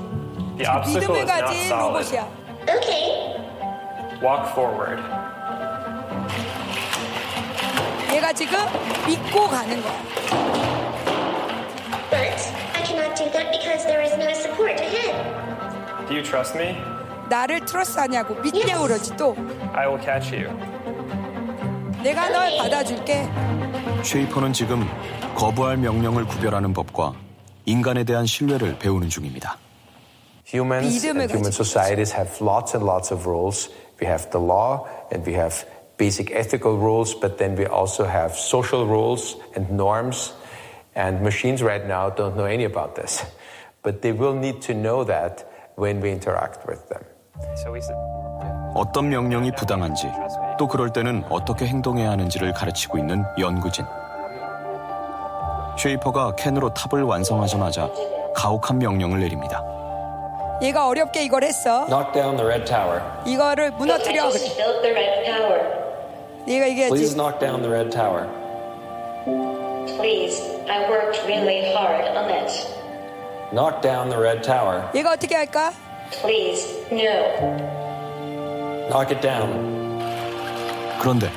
The 0.58 0.70
obstacle 0.70 1.00
믿음을 1.00 1.20
is 1.20 1.32
not 1.32 1.42
가진 1.46 1.62
solid. 1.66 1.86
로봇이야 1.88 2.28
Okay. 2.66 3.36
Walk 4.24 4.50
forward. 4.54 5.02
얘가 8.14 8.34
지금 8.34 8.58
믿고 9.06 9.48
가는 9.48 9.82
거야 9.82 9.94
But 12.10 12.54
I 12.74 12.84
cannot 12.86 13.16
do 13.16 13.30
that 13.32 13.52
because 13.52 13.86
there 13.86 14.02
is 14.04 14.14
no 14.16 14.32
support 14.34 14.80
ahead. 14.80 15.14
Do 16.08 16.14
you 16.16 16.24
trust 16.24 16.56
me? 16.58 16.76
나를 17.30 17.60
트러스하냐고 17.66 18.36
믿냐고 18.36 18.88
Yes. 18.88 18.88
그러지 18.88 19.18
또 19.18 19.36
I 19.74 19.88
will 19.88 20.02
catch 20.02 20.34
you. 20.34 20.50
내가 22.03 22.29
널 22.29 22.57
받아줄게 22.59 23.29
쉐이퍼는 24.03 24.53
지금 24.53 24.87
거부할 25.35 25.77
명령을 25.77 26.25
구별하는 26.27 26.73
법과 26.73 27.15
인간에 27.67 28.05
대한 28.05 28.27
신뢰를 28.27 28.79
배우는 28.79 29.09
중입니다. 29.09 29.57
Humans 30.53 31.07
and 31.07 31.33
human 31.33 31.53
societies 31.53 32.15
have 32.15 32.41
lots 32.41 32.75
and 32.75 32.85
lots 32.85 33.13
of 33.13 33.29
rules. 33.29 33.71
We 34.01 34.09
have 34.09 34.31
the 34.31 34.45
law 34.45 34.87
and 35.13 35.25
we 35.29 35.37
have 35.37 35.65
basic 35.97 36.35
ethical 36.35 36.77
rules, 36.77 37.15
but 37.15 37.37
then 37.37 37.55
we 37.57 37.67
also 37.67 38.05
have 38.05 38.33
social 38.35 38.87
rules 38.87 39.37
and 39.55 39.71
norms. 39.71 40.33
And 40.97 41.21
machines 41.21 41.63
right 41.63 41.87
now 41.87 42.11
don't 42.11 42.35
know 42.35 42.47
any 42.47 42.65
about 42.65 42.97
this. 42.97 43.23
But 43.83 44.03
they 44.03 44.11
will 44.13 44.35
need 44.35 44.61
to 44.63 44.75
know 44.75 45.05
that 45.05 45.47
when 45.77 46.01
we 46.01 46.11
interact 46.11 46.67
with 46.67 46.83
them. 46.89 47.05
어떤 48.75 49.09
명령이 49.09 49.53
부당한지 49.53 50.09
또 50.61 50.69
그럴 50.69 50.91
때는 50.93 51.25
어떻게 51.31 51.67
행동해야 51.67 52.11
하는지를 52.11 52.53
가르치고 52.53 52.99
있는 52.99 53.25
연구진. 53.39 53.87
쉐이퍼가 55.79 56.37
캔으로 56.37 56.75
탑을 56.75 57.03
완성하자마자 57.03 57.89
가혹한 58.35 58.79
명령을 58.79 59.21
내립니다. 59.21 59.65
얘가 60.61 60.87
어렵게 60.87 61.25
이걸 61.25 61.45
했어. 61.45 61.87
Knock 61.87 62.13
down 62.13 62.37
the 62.37 62.47
red 62.47 62.67
tower. 62.67 63.01
이거를 63.25 63.71
무너뜨려 63.71 64.31
just 64.31 64.55
그래. 64.55 64.67
built 64.67 64.83
the 64.83 64.95
red 64.95 65.25
tower. 65.25 65.61
얘가 66.47 66.67
Please 66.67 66.71
얘기하지. 66.71 67.17
knock 67.17 67.39
down 67.41 67.63
the 67.63 67.73
red 67.73 67.91
tower. 67.91 68.29
Please, 69.97 70.43
I 70.69 70.87
worked 70.91 71.25
really 71.25 71.73
hard 71.73 72.05
on 72.15 72.29
it. 72.29 72.53
Knock 73.51 73.81
down 73.81 74.11
the 74.11 74.21
red 74.21 74.43
tower. 74.43 74.83
얘가 74.95 75.13
어떻게 75.13 75.37
할까? 75.37 75.73
Please, 76.21 76.69
no. 76.93 77.81
Knock 78.91 79.09
it 79.11 79.23
down. 79.27 79.80
그런데 81.01 81.31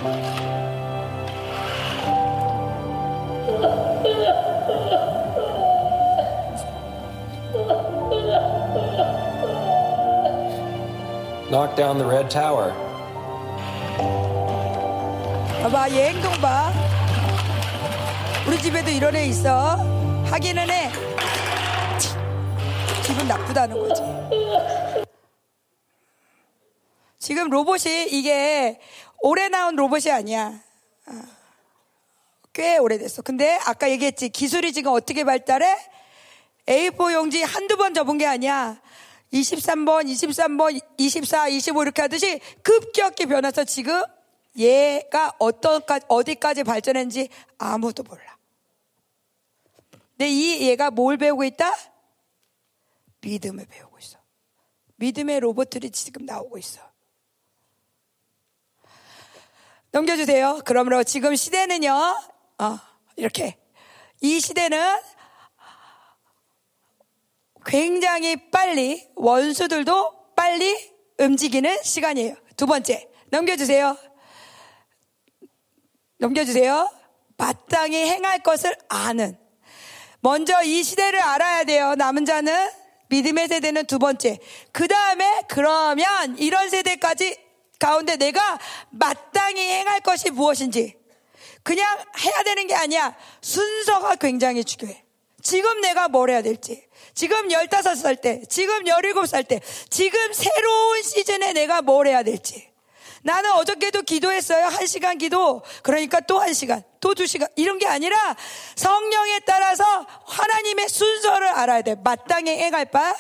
Knock 11.49 11.75
down 11.75 11.97
the 11.99 12.05
red 12.05 12.29
tower. 12.29 12.73
봐봐, 15.61 15.89
얘 15.91 16.09
행동 16.09 16.33
봐. 16.41 16.71
우리 18.47 18.57
집에도 18.57 18.89
이런 18.89 19.15
애 19.15 19.25
있어. 19.27 19.77
하기는 20.25 20.69
해. 20.69 20.91
기분 23.03 23.27
나쁘다는 23.27 23.87
거지. 23.87 25.02
지금 27.23 27.49
로봇이 27.49 28.09
이게 28.09 28.81
올해 29.21 29.47
나온 29.47 29.77
로봇이 29.77 30.11
아니야. 30.11 30.61
어. 31.05 31.11
꽤 32.51 32.77
오래됐어. 32.77 33.21
근데 33.21 33.57
아까 33.65 33.89
얘기했지. 33.89 34.27
기술이 34.27 34.73
지금 34.73 34.91
어떻게 34.91 35.23
발달해? 35.23 35.73
A4 36.65 37.13
용지 37.13 37.41
한두 37.41 37.77
번 37.77 37.93
접은 37.93 38.17
게 38.17 38.25
아니야. 38.25 38.77
23번, 39.31 40.05
23번, 40.05 40.81
24, 40.97 41.47
25 41.47 41.83
이렇게 41.83 42.01
하듯이 42.01 42.41
급격히 42.61 43.25
변해서 43.25 43.63
지금 43.63 44.03
얘가 44.57 45.31
어떤, 45.39 45.81
어디까지 46.09 46.65
발전했는지 46.65 47.29
아무도 47.57 48.03
몰라. 48.03 48.37
근데 50.17 50.29
이 50.29 50.67
얘가 50.67 50.91
뭘 50.91 51.15
배우고 51.15 51.45
있다? 51.45 51.73
믿음을 53.21 53.65
배우고 53.65 53.97
있어. 53.99 54.19
믿음의 54.97 55.39
로봇들이 55.39 55.89
지금 55.91 56.25
나오고 56.25 56.57
있어. 56.57 56.92
넘겨주세요. 59.93 60.61
그러므로 60.65 61.03
지금 61.03 61.35
시대는요, 61.35 61.93
어, 61.93 62.79
이렇게. 63.15 63.55
이 64.21 64.39
시대는 64.39 64.99
굉장히 67.63 68.49
빨리, 68.49 69.07
원수들도 69.15 70.33
빨리 70.35 70.75
움직이는 71.19 71.83
시간이에요. 71.83 72.35
두 72.57 72.65
번째, 72.65 73.07
넘겨주세요. 73.29 73.95
넘겨주세요. 76.17 76.91
마땅히 77.37 77.97
행할 77.97 78.39
것을 78.39 78.75
아는. 78.89 79.37
먼저 80.21 80.63
이 80.63 80.81
시대를 80.81 81.21
알아야 81.21 81.65
돼요. 81.65 81.93
남은 81.93 82.25
자는 82.25 82.71
믿음의 83.09 83.47
세대는 83.47 83.85
두 83.85 83.99
번째. 83.99 84.39
그 84.71 84.87
다음에 84.87 85.43
그러면 85.47 86.35
이런 86.39 86.71
세대까지 86.71 87.42
가운데 87.83 88.15
내가 88.15 88.57
마땅히 88.91 89.59
행할 89.59 89.99
것이 89.99 90.29
무엇인지 90.29 90.95
그냥 91.63 91.97
해야 92.17 92.43
되는 92.43 92.65
게 92.65 92.75
아니야. 92.75 93.13
순서가 93.41 94.15
굉장히 94.15 94.63
중요해. 94.63 95.03
지금 95.41 95.81
내가 95.81 96.07
뭘 96.07 96.29
해야 96.29 96.41
될지. 96.41 96.87
지금 97.13 97.49
15살 97.49 98.21
때, 98.21 98.41
지금 98.49 98.85
17살 98.85 99.45
때, 99.45 99.59
지금 99.89 100.31
새로운 100.31 101.03
시즌에 101.03 101.51
내가 101.51 101.81
뭘 101.81 102.07
해야 102.07 102.23
될지. 102.23 102.71
나는 103.21 103.51
어저께도 103.51 104.03
기도했어요. 104.03 104.65
한 104.65 104.85
시간 104.87 105.17
기도. 105.17 105.61
그러니까 105.81 106.21
또 106.21 106.39
한 106.39 106.53
시간, 106.53 106.83
또 107.01 107.13
두 107.13 107.27
시간. 107.27 107.49
이런 107.57 107.79
게 107.79 107.87
아니라 107.87 108.15
성령에 108.77 109.39
따라서 109.45 109.83
하나님의 110.25 110.87
순서를 110.87 111.47
알아야 111.49 111.81
돼. 111.81 111.95
마땅히 111.95 112.51
행할 112.51 112.85
바. 112.85 113.13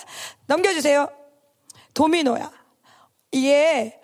넘겨주세요. 0.47 1.09
도미노야. 1.93 2.49
이게 3.31 3.99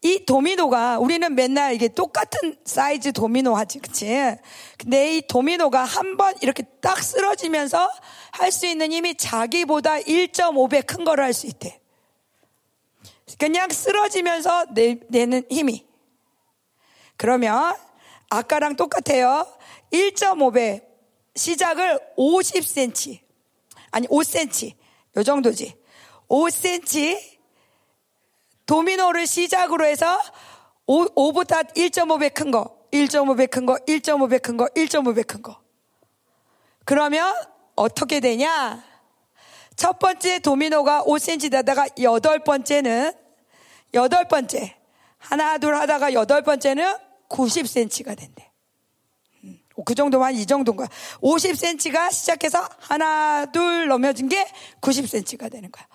이 0.00 0.24
도미노가 0.24 0.98
우리는 1.00 1.34
맨날 1.34 1.74
이게 1.74 1.88
똑같은 1.88 2.56
사이즈 2.64 3.10
도미노 3.12 3.56
하지, 3.56 3.80
그치? 3.80 4.06
근데 4.78 5.16
이 5.16 5.22
도미노가 5.26 5.84
한 5.84 6.16
번 6.16 6.34
이렇게 6.40 6.62
딱 6.80 7.02
쓰러지면서 7.02 7.90
할 8.32 8.52
수 8.52 8.66
있는 8.66 8.92
힘이 8.92 9.16
자기보다 9.16 9.96
1.5배 9.98 10.86
큰 10.86 11.04
거를 11.04 11.24
할 11.24 11.32
수 11.32 11.46
있대. 11.48 11.80
그냥 13.38 13.68
쓰러지면서 13.70 14.66
내, 14.72 14.98
내는 15.08 15.42
힘이. 15.50 15.86
그러면 17.16 17.74
아까랑 18.30 18.76
똑같아요. 18.76 19.46
1.5배 19.92 20.84
시작을 21.34 21.98
50cm 22.16 23.18
아니 23.90 24.06
5cm 24.06 24.74
요 25.16 25.22
정도지. 25.24 25.74
5cm 26.28 27.37
도미노를 28.68 29.26
시작으로 29.26 29.86
해서 29.86 30.20
5, 30.86 31.06
5보다 31.14 31.66
1.5배 31.74 32.32
큰 32.34 32.50
거, 32.50 32.76
1.5배 32.92 33.50
큰 33.50 33.64
거, 33.64 33.76
1.5배 33.86 34.42
큰 34.42 34.58
거, 34.58 34.66
1.5배 34.66 35.26
큰 35.26 35.42
거. 35.42 35.58
그러면 36.84 37.34
어떻게 37.76 38.20
되냐? 38.20 38.84
첫 39.74 39.98
번째 39.98 40.40
도미노가 40.40 41.04
5cm 41.04 41.50
되다가 41.50 41.86
여덟 42.02 42.40
번째는 42.40 43.12
여덟 43.94 44.28
번째 44.28 44.76
하나 45.16 45.56
둘 45.56 45.74
하다가 45.74 46.12
여덟 46.12 46.42
번째는 46.42 46.94
90cm가 47.30 48.18
된대. 48.18 48.50
음, 49.44 49.60
그 49.86 49.94
정도만 49.94 50.34
이 50.34 50.44
정도인 50.44 50.76
거야. 50.76 50.88
50cm가 51.22 52.12
시작해서 52.12 52.68
하나 52.80 53.46
둘 53.46 53.88
넘어진 53.88 54.28
게 54.28 54.46
90cm가 54.82 55.50
되는 55.50 55.72
거야. 55.72 55.86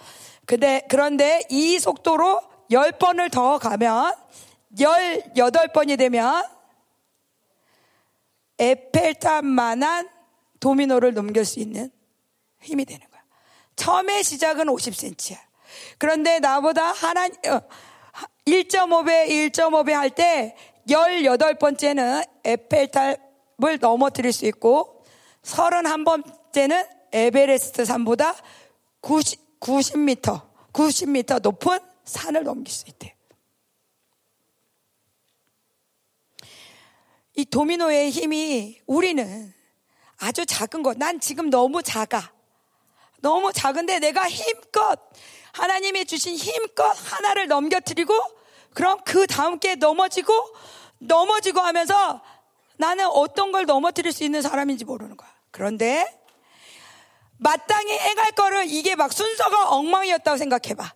근데 0.46 0.82
그런데 0.90 1.44
이 1.50 1.78
속도로 1.78 2.53
10번을 2.74 3.32
더 3.32 3.60
가면 3.60 4.16
18번이 4.76 5.98
되면 5.98 6.44
에펠탑만한 8.58 10.10
도미노를 10.60 11.14
넘길 11.14 11.46
수 11.46 11.60
있는 11.60 11.92
힘이 12.62 12.86
되는 12.86 13.08
거야. 13.10 13.22
처음에 13.76 14.24
시작은 14.24 14.66
50cm야. 14.66 15.38
그런데 15.98 16.40
나보다 16.40 16.92
하나, 16.92 17.28
1.5배, 17.28 19.52
1.5배 19.52 19.92
할 19.92 20.10
때 20.12 20.56
18번째는 20.88 22.28
에펠탑을 22.44 23.80
넘어뜨릴 23.80 24.34
수 24.34 24.46
있고 24.48 25.06
31번째는 25.44 26.88
에베레스트 27.12 27.86
산보다 27.86 28.36
90, 29.02 29.60
90m, 29.60 30.42
90m 30.74 31.42
높은 31.42 31.80
산을 32.04 32.44
넘길 32.44 32.74
수 32.74 32.86
있대. 32.88 33.16
이 37.36 37.46
도미노의 37.46 38.12
힘이 38.12 38.82
우리는 38.86 39.54
아주 40.18 40.46
작은 40.46 40.84
것. 40.84 40.98
난 40.98 41.20
지금 41.20 41.50
너무 41.50 41.82
작아. 41.82 42.32
너무 43.22 43.52
작은데 43.52 44.00
내가 44.00 44.30
힘껏 44.30 45.00
하나님이 45.54 46.06
주신 46.06 46.36
힘껏 46.36 46.84
하나를 46.84 47.48
넘겨뜨리고 47.48 48.14
그럼 48.74 49.00
그 49.06 49.28
다음 49.28 49.60
게 49.60 49.76
넘어지고 49.76 50.34
넘어지고 51.00 51.62
하면서 51.62 52.22
나는 52.78 53.06
어떤 53.08 53.52
걸 53.52 53.66
넘어뜨릴 53.66 54.12
수 54.12 54.24
있는 54.24 54.42
사람인지 54.42 54.86
모르는 54.86 55.16
거야. 55.16 55.30
그런데 55.52 56.06
마땅히 57.38 57.98
행할 57.98 58.32
거를 58.32 58.66
이게 58.68 58.96
막 58.96 59.12
순서가 59.12 59.70
엉망이었다고 59.70 60.38
생각해봐. 60.38 60.94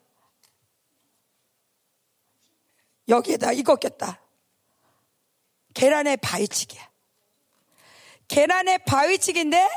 여기에다 3.08 3.52
이거 3.54 3.76
꼈다. 3.76 4.22
계란의 5.74 6.18
바위치기야. 6.18 6.90
계란의 8.28 8.80
바위치기인데 8.86 9.70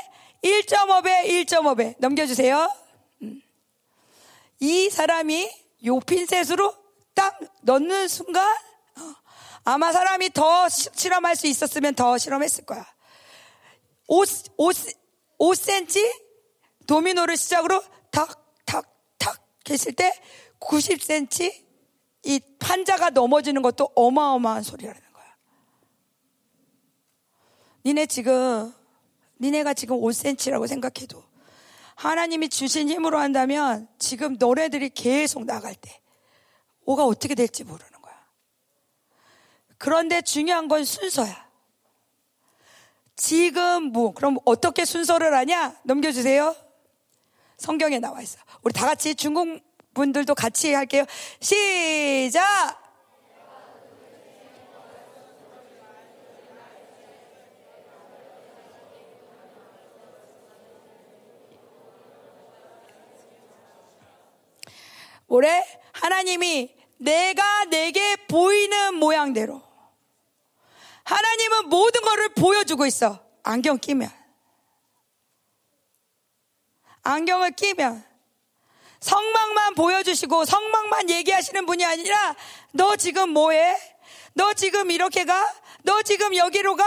1.5배, 0.43 1.45
1.5배 1.45 1.95
넘겨주세요. 1.99 2.73
음. 3.21 3.41
이 4.59 4.89
사람이 4.89 5.49
요 5.85 5.99
핀셋으로 5.99 6.75
딱 7.13 7.39
넣는 7.61 8.07
순간 8.07 8.45
어, 8.97 9.15
아마 9.63 9.91
사람이 9.91 10.31
더 10.31 10.67
시- 10.69 10.89
실험할 10.93 11.35
수 11.35 11.47
있었으면 11.47 11.95
더 11.95 12.17
실험했을 12.17 12.65
거야. 12.65 12.85
5, 14.07 14.23
5, 14.57 14.69
5cm 15.39 16.21
도미노를 16.87 17.37
시작으로 17.37 17.81
탁, 18.11 18.43
탁, 18.65 18.85
탁 19.17 19.39
했을 19.69 19.93
때 19.93 20.11
90cm 20.59 21.70
이 22.23 22.39
판자가 22.59 23.09
넘어지는 23.09 23.61
것도 23.61 23.91
어마어마한 23.95 24.63
소리라는 24.63 25.01
거야. 25.13 25.25
니네 27.85 28.05
지금, 28.05 28.73
니네가 29.39 29.73
지금 29.73 29.97
5cm라고 29.97 30.67
생각해도 30.67 31.23
하나님이 31.95 32.49
주신 32.49 32.89
힘으로 32.89 33.19
한다면 33.19 33.87
지금 33.99 34.35
너네들이 34.39 34.89
계속 34.89 35.45
나갈 35.45 35.75
때 35.75 35.99
뭐가 36.85 37.05
어떻게 37.05 37.35
될지 37.35 37.63
모르는 37.63 38.01
거야. 38.01 38.15
그런데 39.77 40.21
중요한 40.21 40.67
건 40.67 40.83
순서야. 40.83 41.49
지금 43.15 43.83
뭐 43.91 44.13
그럼 44.13 44.37
어떻게 44.45 44.83
순서를 44.83 45.35
하냐? 45.35 45.75
넘겨주세요. 45.83 46.55
성경에 47.57 47.99
나와 47.99 48.21
있어. 48.21 48.39
우리 48.63 48.73
다 48.73 48.87
같이 48.87 49.13
중국 49.13 49.61
분들도 49.93 50.35
같이 50.35 50.73
할게요. 50.73 51.05
시작. 51.39 52.79
올해 65.27 65.65
하나님이 65.93 66.75
내가 66.97 67.65
내게 67.65 68.17
보이는 68.27 68.95
모양대로 68.95 69.61
하나님은 71.03 71.69
모든 71.69 72.01
것을 72.01 72.29
보여주고 72.35 72.85
있어. 72.85 73.25
안경 73.43 73.77
끼면. 73.77 74.09
안경을 77.03 77.51
끼면 77.51 78.10
성막만 79.01 79.75
보여주시고 79.75 80.45
성막만 80.45 81.09
얘기하시는 81.09 81.65
분이 81.65 81.83
아니라 81.83 82.35
너 82.71 82.95
지금 82.95 83.29
뭐해? 83.31 83.77
너 84.33 84.53
지금 84.53 84.91
이렇게 84.91 85.25
가? 85.25 85.53
너 85.83 86.01
지금 86.03 86.35
여기로 86.35 86.75
가? 86.75 86.85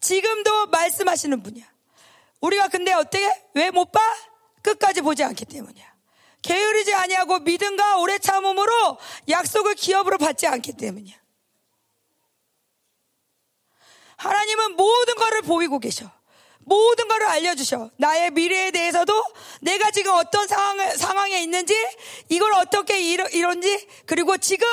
지금도 0.00 0.66
말씀하시는 0.66 1.42
분이야. 1.42 1.64
우리가 2.40 2.68
근데 2.68 2.92
어떻게? 2.92 3.26
왜 3.54 3.70
못 3.70 3.90
봐? 3.90 4.00
끝까지 4.62 5.00
보지 5.00 5.22
않기 5.22 5.44
때문이야. 5.46 5.94
게으르지 6.42 6.92
아니하고 6.94 7.38
믿음과 7.38 7.98
오래 7.98 8.18
참음으로 8.18 8.98
약속을 9.28 9.74
기업으로 9.76 10.18
받지 10.18 10.46
않기 10.46 10.74
때문이야. 10.74 11.16
하나님은 14.16 14.76
모든 14.76 15.14
것을 15.16 15.42
보이고 15.42 15.78
계셔. 15.78 16.10
모든 16.66 17.08
것을 17.08 17.26
알려주셔. 17.26 17.90
나의 17.96 18.30
미래에 18.30 18.70
대해서도 18.70 19.12
내가 19.60 19.90
지금 19.90 20.12
어떤 20.12 20.46
상황, 20.46 20.90
상황에 20.96 21.42
있는지, 21.42 21.74
이걸 22.28 22.52
어떻게 22.54 23.00
이러, 23.00 23.28
이런지, 23.28 23.86
그리고 24.06 24.36
지금 24.38 24.66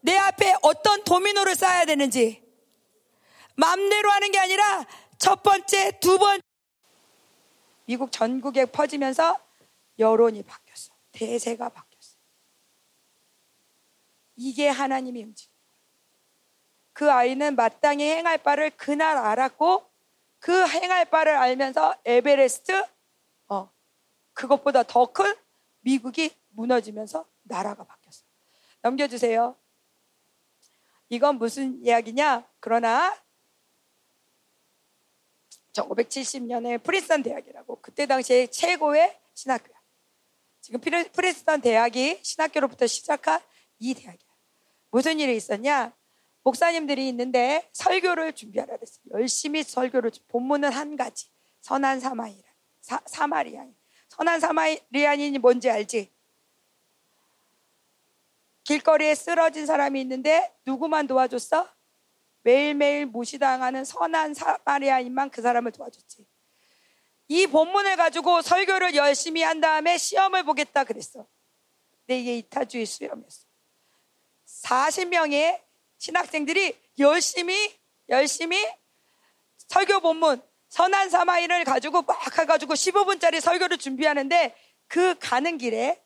내 0.00 0.16
앞에 0.16 0.54
어떤 0.62 1.04
도미노를 1.04 1.54
쌓아야 1.54 1.84
되는지, 1.84 2.42
맘대로 3.54 4.10
하는 4.10 4.32
게 4.32 4.38
아니라 4.38 4.86
첫 5.18 5.42
번째, 5.42 5.98
두 6.00 6.18
번째, 6.18 6.42
미국 7.84 8.12
전국에 8.12 8.66
퍼지면서 8.66 9.38
여론이 9.98 10.44
바뀌었어. 10.44 10.94
대세가 11.12 11.68
바뀌었어. 11.68 12.16
이게 14.36 14.68
하나님이 14.68 15.24
움직여. 15.24 15.50
그 16.92 17.10
아이는 17.10 17.56
마땅히 17.56 18.04
행할 18.04 18.38
바를 18.38 18.70
그날 18.70 19.16
알았고 19.16 19.89
그 20.40 20.66
행할 20.68 21.04
바를 21.04 21.36
알면서 21.36 21.94
에베레스트 22.04 22.84
어 23.48 23.70
그것보다 24.32 24.82
더 24.82 25.06
큰 25.06 25.34
미국이 25.80 26.34
무너지면서 26.50 27.26
나라가 27.42 27.84
바뀌었어. 27.84 28.24
넘겨주세요. 28.82 29.56
이건 31.08 31.36
무슨 31.36 31.82
이야기냐? 31.84 32.46
그러나 32.60 33.16
1970년에 35.72 36.82
프린스턴 36.82 37.22
대학이라고 37.22 37.80
그때 37.80 38.06
당시에 38.06 38.46
최고의 38.46 39.18
신학교야. 39.34 39.78
지금 40.60 40.80
프린스턴 40.80 41.60
대학이 41.60 42.20
신학교로부터 42.22 42.86
시작한 42.86 43.40
이 43.78 43.94
대학이야. 43.94 44.30
무슨 44.90 45.18
일이 45.20 45.36
있었냐? 45.36 45.92
목사님들이 46.50 47.08
있는데 47.08 47.68
설교를 47.72 48.32
준비하라 48.32 48.76
그랬어요. 48.76 49.04
열심히 49.12 49.62
설교를 49.62 50.10
준- 50.10 50.24
본문은 50.28 50.72
한 50.72 50.96
가지. 50.96 51.28
선한 51.60 52.00
사마리아. 52.00 52.42
사, 52.80 53.00
사마리아인. 53.06 53.74
선한 54.08 54.40
사마리아인이 54.40 55.38
뭔지 55.38 55.70
알지? 55.70 56.10
길거리에 58.64 59.14
쓰러진 59.14 59.64
사람이 59.66 60.00
있는데 60.00 60.52
누구만 60.66 61.06
도와줬어? 61.06 61.68
매일매일 62.42 63.06
무시당하는 63.06 63.84
선한 63.84 64.34
사마리아인만 64.34 65.30
그 65.30 65.42
사람을 65.42 65.70
도와줬지. 65.72 66.26
이 67.28 67.46
본문을 67.46 67.94
가지고 67.96 68.42
설교를 68.42 68.96
열심히 68.96 69.42
한 69.42 69.60
다음에 69.60 69.98
시험을 69.98 70.42
보겠다 70.44 70.82
그랬어. 70.82 71.26
근데 72.06 72.18
이게 72.18 72.38
이타주의 72.38 72.86
수염이었어. 72.86 73.46
40명의 74.46 75.69
신학생들이 76.00 76.80
열심히 76.98 77.78
열심히 78.08 78.56
설교 79.68 80.00
본문 80.00 80.42
선한 80.70 81.10
사마이를 81.10 81.64
가지고 81.64 82.02
막 82.02 82.38
해가지고 82.38 82.72
15분짜리 82.72 83.40
설교를 83.40 83.76
준비하는데 83.76 84.56
그 84.88 85.14
가는 85.18 85.58
길에 85.58 86.02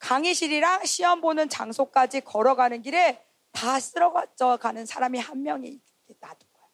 강의실이랑 0.00 0.84
시험 0.84 1.22
보는 1.22 1.48
장소까지 1.48 2.20
걸어가는 2.20 2.82
길에 2.82 3.24
다 3.52 3.80
쓰러져 3.80 4.58
가는 4.58 4.84
사람이 4.84 5.18
한 5.18 5.42
명이 5.42 5.80
놔둔 6.20 6.48
거야. 6.52 6.68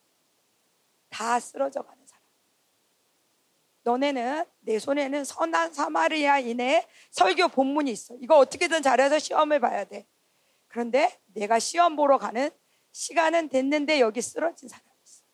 다 1.10 1.38
쓰러져 1.38 1.82
가는 1.82 2.04
사람. 2.06 2.22
너네는 3.84 4.44
내 4.60 4.78
손에는 4.80 5.24
선한 5.24 5.74
사마리아인의 5.74 6.86
설교 7.12 7.48
본문이 7.48 7.92
있어. 7.92 8.16
이거 8.20 8.36
어떻게든 8.36 8.82
잘해서 8.82 9.20
시험을 9.20 9.60
봐야 9.60 9.84
돼. 9.84 10.06
그런데 10.74 11.22
내가 11.26 11.60
시험 11.60 11.94
보러 11.94 12.18
가는 12.18 12.50
시간은 12.90 13.48
됐는데 13.48 14.00
여기 14.00 14.20
쓰러진 14.20 14.68
사람이 14.68 14.90
있어. 15.04 15.24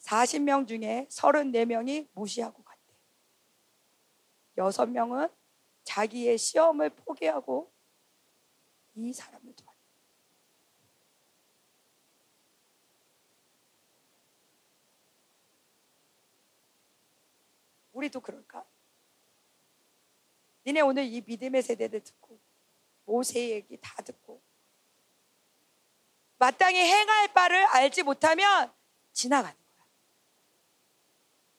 40명 0.00 0.68
중에 0.68 1.08
34명이 1.10 2.10
무시하고 2.12 2.62
갔대. 2.62 2.82
6명은 4.58 5.34
자기의 5.84 6.36
시험을 6.36 6.90
포기하고 6.90 7.72
이 8.94 9.10
사람을 9.10 9.56
도왔대. 9.56 9.80
우리도 17.92 18.20
그럴까? 18.20 18.66
니네 20.66 20.82
오늘 20.82 21.04
이 21.04 21.22
믿음의 21.22 21.62
세대들 21.62 22.04
듣고 22.04 22.38
모세 23.04 23.50
얘기 23.50 23.78
다 23.80 24.02
듣고 24.02 24.42
마땅히 26.38 26.78
행할 26.78 27.32
바를 27.32 27.64
알지 27.66 28.02
못하면 28.02 28.72
지나가는 29.12 29.54
거야. 29.54 29.86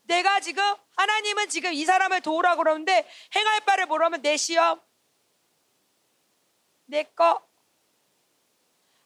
내가 0.01 0.39
지금 0.39 0.63
하나님은 0.97 1.49
지금 1.49 1.73
이 1.73 1.85
사람을 1.85 2.21
도우라고 2.21 2.59
그러는데 2.63 3.07
행할 3.35 3.61
바를 3.61 3.85
뭐라면 3.85 4.21
내 4.21 4.37
시험, 4.37 4.81
내 6.85 7.03
거. 7.03 7.47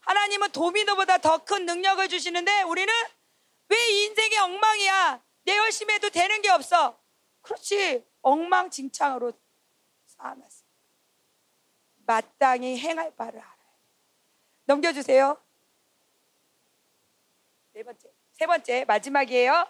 하나님은 0.01 0.51
도미노보다 0.51 1.19
더 1.19 1.37
큰 1.45 1.65
능력을 1.65 2.07
주시는데 2.09 2.63
우리는 2.63 2.91
왜 3.69 3.89
인생이 4.03 4.37
엉망이야? 4.37 5.23
내 5.43 5.55
열심히 5.57 5.93
해도 5.93 6.09
되는 6.09 6.41
게 6.41 6.49
없어. 6.49 6.99
그렇지. 7.41 8.05
엉망진창으로 8.21 9.31
쌓아놨어. 10.07 10.58
마땅히 12.09 12.75
행할 12.79 13.15
바를 13.15 13.39
알아야 13.39 13.55
돼. 13.55 13.65
넘겨주세요. 14.65 15.37
네 17.73 17.83
번째. 17.83 18.11
세 18.33 18.47
번째, 18.47 18.85
마지막이에요. 18.85 19.67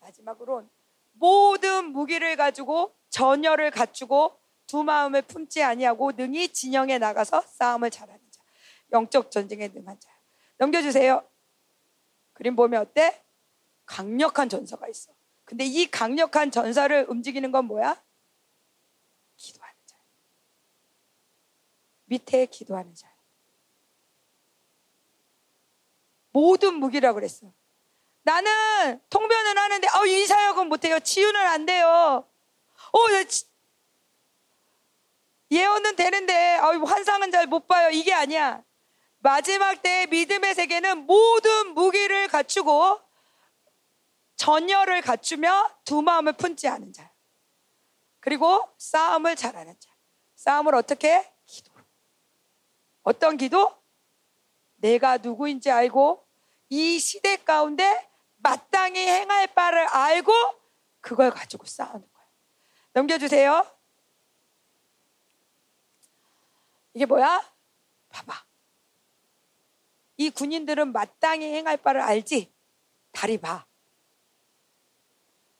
마지막으론 0.00 0.68
모든 1.12 1.86
무기를 1.92 2.36
가지고 2.36 2.94
전열을 3.08 3.70
갖추고 3.70 4.38
두 4.66 4.84
마음을 4.84 5.22
품지 5.22 5.62
아니하고 5.62 6.12
능히 6.12 6.52
진영에 6.52 6.98
나가서 6.98 7.40
싸움을 7.40 7.90
잘하는 7.90 8.20
자. 8.30 8.42
영적 8.92 9.30
전쟁에 9.30 9.68
능한 9.68 9.98
자. 9.98 10.10
넘겨주세요. 10.58 11.26
그림 12.34 12.54
보면 12.54 12.82
어때? 12.82 13.24
강력한 13.86 14.50
전사가 14.50 14.88
있어. 14.88 15.14
근데 15.46 15.64
이 15.64 15.90
강력한 15.90 16.50
전사를 16.50 17.06
움직이는 17.08 17.50
건 17.50 17.64
뭐야? 17.64 18.02
기도하는 19.36 19.74
자. 19.86 19.96
밑에 22.12 22.44
기도하는 22.44 22.94
자. 22.94 23.10
모든 26.30 26.74
무기라고 26.74 27.14
그랬어. 27.14 27.50
나는 28.22 29.00
통변은 29.08 29.56
하는데, 29.56 29.88
어, 29.88 30.06
인사역은 30.06 30.68
못해요. 30.68 31.00
치유는 31.00 31.40
안 31.40 31.64
돼요. 31.64 32.28
어, 32.92 32.98
예언은 35.50 35.96
되는데, 35.96 36.58
어, 36.58 36.84
환상은 36.84 37.30
잘 37.30 37.46
못 37.46 37.66
봐요. 37.66 37.88
이게 37.90 38.12
아니야. 38.12 38.62
마지막 39.18 39.80
때의 39.80 40.08
믿음의 40.08 40.54
세계는 40.54 41.06
모든 41.06 41.68
무기를 41.74 42.28
갖추고 42.28 43.00
전열을 44.36 45.00
갖추며 45.00 45.78
두 45.84 46.02
마음을 46.02 46.34
품지 46.34 46.68
않은 46.68 46.92
자. 46.92 47.10
그리고 48.20 48.68
싸움을 48.76 49.36
잘하는 49.36 49.78
자. 49.80 49.90
싸움을 50.36 50.74
어떻게? 50.74 51.32
어떤 53.02 53.36
기도? 53.36 53.76
내가 54.76 55.16
누구인지 55.18 55.70
알고 55.70 56.26
이 56.68 56.98
시대 56.98 57.36
가운데 57.36 58.08
마땅히 58.36 59.00
행할 59.00 59.46
바를 59.54 59.86
알고 59.86 60.32
그걸 61.00 61.30
가지고 61.30 61.64
싸우는 61.66 62.00
거예요. 62.00 62.28
넘겨주세요. 62.92 63.66
이게 66.94 67.06
뭐야? 67.06 67.40
봐봐. 68.08 68.44
이 70.18 70.30
군인들은 70.30 70.92
마땅히 70.92 71.46
행할 71.54 71.76
바를 71.76 72.00
알지? 72.00 72.52
다리 73.12 73.38
봐. 73.38 73.66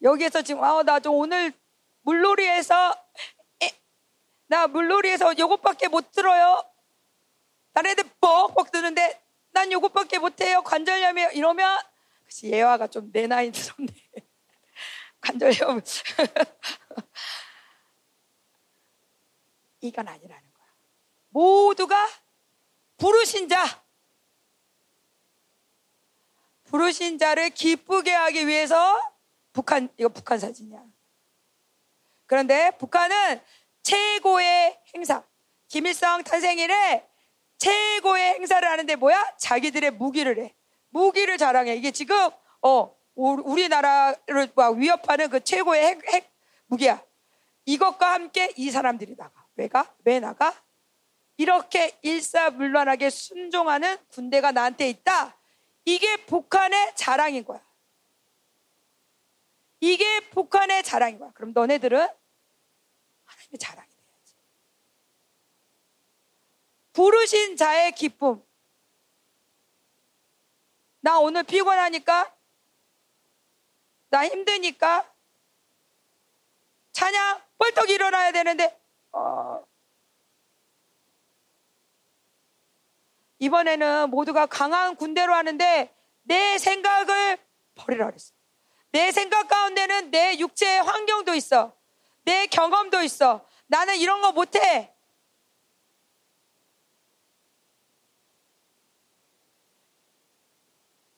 여기에서 0.02 0.42
지금, 0.42 0.62
아, 0.64 0.82
나 0.82 0.98
좀 1.00 1.14
오늘 1.14 1.52
물놀이에서, 2.02 2.94
에, 3.62 3.70
나 4.46 4.66
물놀이에서 4.66 5.38
요것밖에 5.38 5.88
못 5.88 6.10
들어요. 6.12 6.62
다른 7.72 7.90
애들 7.90 8.04
뻑뻑 8.20 8.70
드는데, 8.70 9.22
난 9.52 9.70
요것밖에 9.72 10.18
못해요. 10.18 10.62
관절염이에요. 10.62 11.30
이러면, 11.30 11.78
그치, 12.24 12.50
예화가 12.50 12.86
좀 12.86 13.10
내 13.12 13.26
나이 13.26 13.50
들었네. 13.50 13.92
관절염. 15.20 15.82
이건 19.80 20.08
아니라는 20.08 20.52
거야. 20.54 20.66
모두가 21.28 22.08
부르신 22.96 23.48
자, 23.48 23.64
부르신 26.64 27.18
자를 27.18 27.50
기쁘게 27.50 28.12
하기 28.12 28.46
위해서 28.46 29.12
북한 29.52 29.88
이거 29.98 30.08
북한 30.08 30.38
사진이야. 30.38 30.82
그런데 32.26 32.70
북한은 32.78 33.42
최고의 33.82 34.80
행사 34.94 35.22
김일성 35.68 36.22
탄생일에 36.22 37.06
최고의 37.62 38.34
행사를 38.34 38.68
하는데 38.68 38.96
뭐야? 38.96 39.36
자기들의 39.38 39.92
무기를 39.92 40.38
해. 40.38 40.54
무기를 40.90 41.38
자랑해. 41.38 41.76
이게 41.76 41.92
지금 41.92 42.16
어 42.60 42.96
우- 43.14 43.42
우리나라를 43.44 44.50
막 44.56 44.74
위협하는 44.74 45.30
그 45.30 45.44
최고의 45.44 45.84
핵, 45.84 46.12
핵 46.12 46.32
무기야. 46.66 47.00
이것과 47.64 48.14
함께 48.14 48.52
이 48.56 48.70
사람들이 48.70 49.14
나가. 49.16 49.46
왜가? 49.54 49.94
왜 50.04 50.18
나가? 50.18 50.52
이렇게 51.36 51.96
일사불란하게 52.02 53.10
순종하는 53.10 53.96
군대가 54.08 54.50
나한테 54.50 54.88
있다. 54.90 55.36
이게 55.84 56.16
북한의 56.26 56.92
자랑인 56.96 57.44
거야. 57.44 57.64
이게 59.80 60.20
북한의 60.30 60.82
자랑인 60.82 61.18
거야. 61.20 61.30
그럼 61.34 61.52
너네들은 61.54 61.98
하나님의 61.98 63.58
자랑이 63.58 63.88
돼야지. 63.88 64.34
부르신 66.92 67.56
자의 67.56 67.92
기쁨. 67.92 68.42
나 71.00 71.18
오늘 71.18 71.42
피곤하니까, 71.42 72.34
나 74.10 74.26
힘드니까, 74.26 75.10
찬양 76.92 77.42
벌떡 77.58 77.90
일어나야 77.90 78.32
되는데, 78.32 78.80
어, 79.12 79.64
이번에는 83.38 84.10
모두가 84.10 84.46
강한 84.46 84.94
군대로 84.94 85.34
하는데 85.34 85.92
내 86.22 86.58
생각을 86.58 87.38
버리라 87.74 88.06
그랬어. 88.06 88.32
내 88.92 89.10
생각 89.10 89.48
가운데는 89.48 90.12
내 90.12 90.38
육체의 90.38 90.82
환경도 90.82 91.34
있어. 91.34 91.74
내 92.24 92.46
경험도 92.46 93.02
있어. 93.02 93.44
나는 93.66 93.96
이런 93.96 94.20
거 94.20 94.30
못해. 94.30 94.94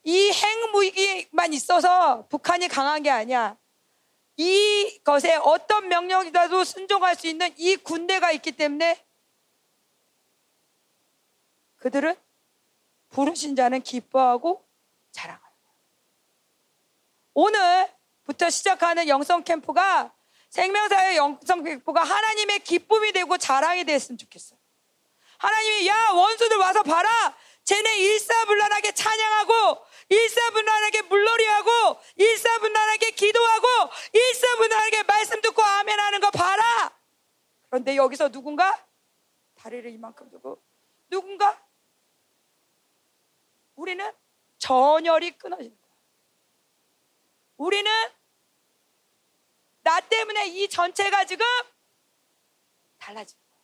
이 0.05 0.31
핵무기만 0.31 1.53
있어서 1.55 2.27
북한이 2.29 2.69
강한 2.69 3.03
게 3.03 3.11
아니야. 3.11 3.57
이것에 4.37 5.37
어떤 5.37 5.89
명령이라도 5.89 6.65
순종할 6.65 7.17
수 7.17 7.27
있는 7.27 7.53
이 7.57 7.77
군대가 7.77 8.31
있기 8.33 8.53
때문에 8.53 9.05
그들은 11.77 12.15
부르신 13.11 13.57
자는 13.57 13.81
기뻐하고 13.81 14.65
거예요. 15.13 15.39
오늘부터 17.35 18.51
시작하는 18.51 19.09
영성 19.09 19.43
캠프가 19.43 20.13
생명사의 20.51 21.17
영성 21.17 21.63
캠프가 21.63 22.05
하나님의 22.05 22.61
기쁨이 22.61 23.13
되고 23.13 23.37
자랑이 23.37 23.85
됐으면 23.85 24.19
좋겠어요. 24.19 24.59
하나님이 25.39 25.89
야 25.89 26.11
원수들 26.11 26.57
와서 26.59 26.83
봐라. 26.83 27.37
쟤네 27.65 27.99
일사불란하게 27.99 28.93
찬양하고 28.93 29.85
일사불란하게 30.09 31.03
물놀이하고 31.03 31.71
일사불란하게 32.17 33.11
기도하고 33.13 33.67
일사불란하게 34.13 35.03
말씀 35.05 35.41
듣고 35.41 35.63
아멘 35.63 35.99
하는 35.99 36.21
거 36.21 36.31
봐라. 36.31 36.97
그런데 37.69 37.97
여기서 37.97 38.31
누군가 38.31 38.87
다리를 39.57 39.91
이만큼 39.91 40.31
두고 40.31 40.63
누군가 41.11 41.61
우리는 43.77 44.13
전열이 44.59 45.33
끊어지는 45.33 45.71
거야. 45.71 45.95
우리는 47.57 47.91
나 49.83 50.01
때문에 50.01 50.47
이 50.47 50.69
전체가 50.69 51.25
지금 51.25 51.45
달라지는 52.99 53.43
거야. 53.43 53.61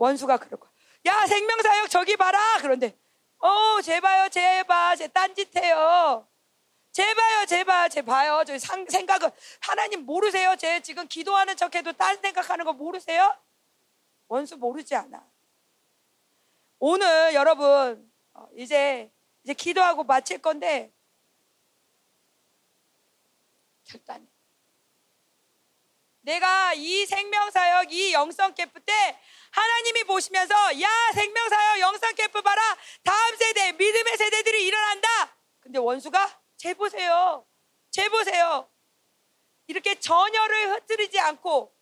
원수가 0.00 0.38
그럴 0.38 0.58
거야. 0.58 0.70
야, 1.06 1.26
생명사역 1.26 1.90
저기 1.90 2.16
봐라. 2.16 2.38
그런데, 2.60 2.98
어, 3.38 3.80
제봐요, 3.82 4.30
제발, 4.30 4.96
제 4.96 5.08
딴짓해요. 5.08 6.26
제봐요, 6.90 7.46
제발, 7.46 7.90
제봐요. 7.90 8.44
저 8.46 8.58
상, 8.58 8.86
생각은, 8.86 9.30
하나님 9.60 10.06
모르세요? 10.06 10.56
제 10.56 10.80
지금 10.80 11.06
기도하는 11.06 11.54
척 11.54 11.74
해도 11.74 11.92
딴 11.92 12.18
생각하는 12.20 12.64
거 12.64 12.72
모르세요? 12.72 13.36
원수 14.28 14.56
모르지 14.56 14.94
않아. 14.94 15.22
오늘 16.78 17.34
여러분, 17.34 18.10
어, 18.32 18.48
이제, 18.56 19.12
이제 19.44 19.52
기도하고 19.52 20.04
마칠 20.04 20.40
건데, 20.40 20.90
결단. 23.84 24.26
내가 26.22 26.74
이 26.74 27.06
생명사역, 27.06 27.92
이 27.92 28.12
영성 28.12 28.54
캠프 28.54 28.80
때 28.80 29.18
하나님이 29.50 30.04
보시면서 30.04 30.80
야 30.80 30.88
생명사역 31.14 31.80
영성 31.80 32.14
캠프 32.14 32.42
봐라 32.42 32.62
다음 33.02 33.36
세대 33.36 33.72
믿음의 33.72 34.16
세대들이 34.16 34.66
일어난다. 34.66 35.36
근데 35.60 35.78
원수가 35.78 36.40
제 36.56 36.74
보세요, 36.74 37.46
제 37.90 38.08
보세요. 38.08 38.68
이렇게 39.66 39.98
전열을 39.98 40.72
흩뜨리지 40.74 41.18
않고 41.20 41.72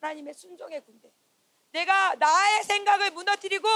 하나님의 0.00 0.34
순종의 0.34 0.84
군대. 0.84 1.10
내가 1.72 2.14
나의 2.14 2.62
생각을 2.64 3.10
무너뜨리고 3.10 3.68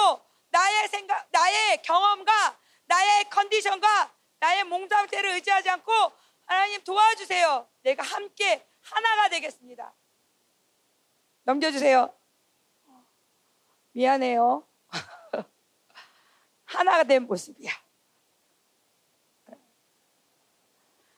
나의 0.50 0.88
생각, 0.88 1.26
나의 1.30 1.82
경험과 1.82 2.58
나의 2.84 3.28
컨디션과 3.30 4.14
나의 4.38 4.64
몸 4.64 4.88
상태를 4.88 5.30
의지하지 5.30 5.70
않고 5.70 5.92
하나님 6.46 6.82
도와주세요. 6.82 7.68
내가 7.82 8.02
함께 8.02 8.66
하나가 8.82 9.28
되겠습니다. 9.28 9.94
넘겨주세요. 11.44 12.14
미안해요. 13.92 14.66
하나가 16.64 17.04
된 17.04 17.26
모습이야. 17.26 17.72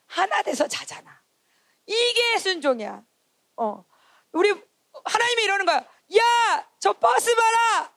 하나 0.07 0.43
돼서 0.43 0.69
자잖아. 0.69 1.23
이게 1.87 2.39
순종이야. 2.39 3.03
어. 3.57 3.85
우리 4.33 4.51
하나님이 5.05 5.43
이러는 5.45 5.67
거야. 5.67 5.77
야, 5.79 6.71
저 6.79 6.93
버스 6.93 7.35
봐라. 7.35 7.93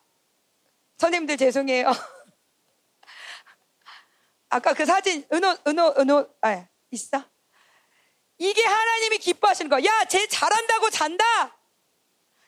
선생님들 0.97 1.37
죄송해요. 1.37 1.91
아까 4.49 4.73
그 4.73 4.85
사진 4.85 5.27
은호 5.31 5.57
은호 5.67 5.95
은호 5.97 6.33
아 6.41 6.67
있어? 6.91 7.23
이게 8.37 8.63
하나님이 8.65 9.17
기뻐하시는 9.19 9.69
거야. 9.69 9.83
야, 9.85 10.05
쟤 10.05 10.27
잘한다고 10.27 10.89
잔다. 10.89 11.57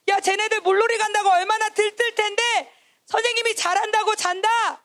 야, 0.09 0.19
쟤네들 0.19 0.61
물놀이 0.61 0.97
간다고 0.97 1.29
얼마나 1.29 1.69
들뜰 1.69 2.15
텐데 2.15 2.73
선생님이 3.05 3.55
잘한다고 3.55 4.15
잔다. 4.15 4.83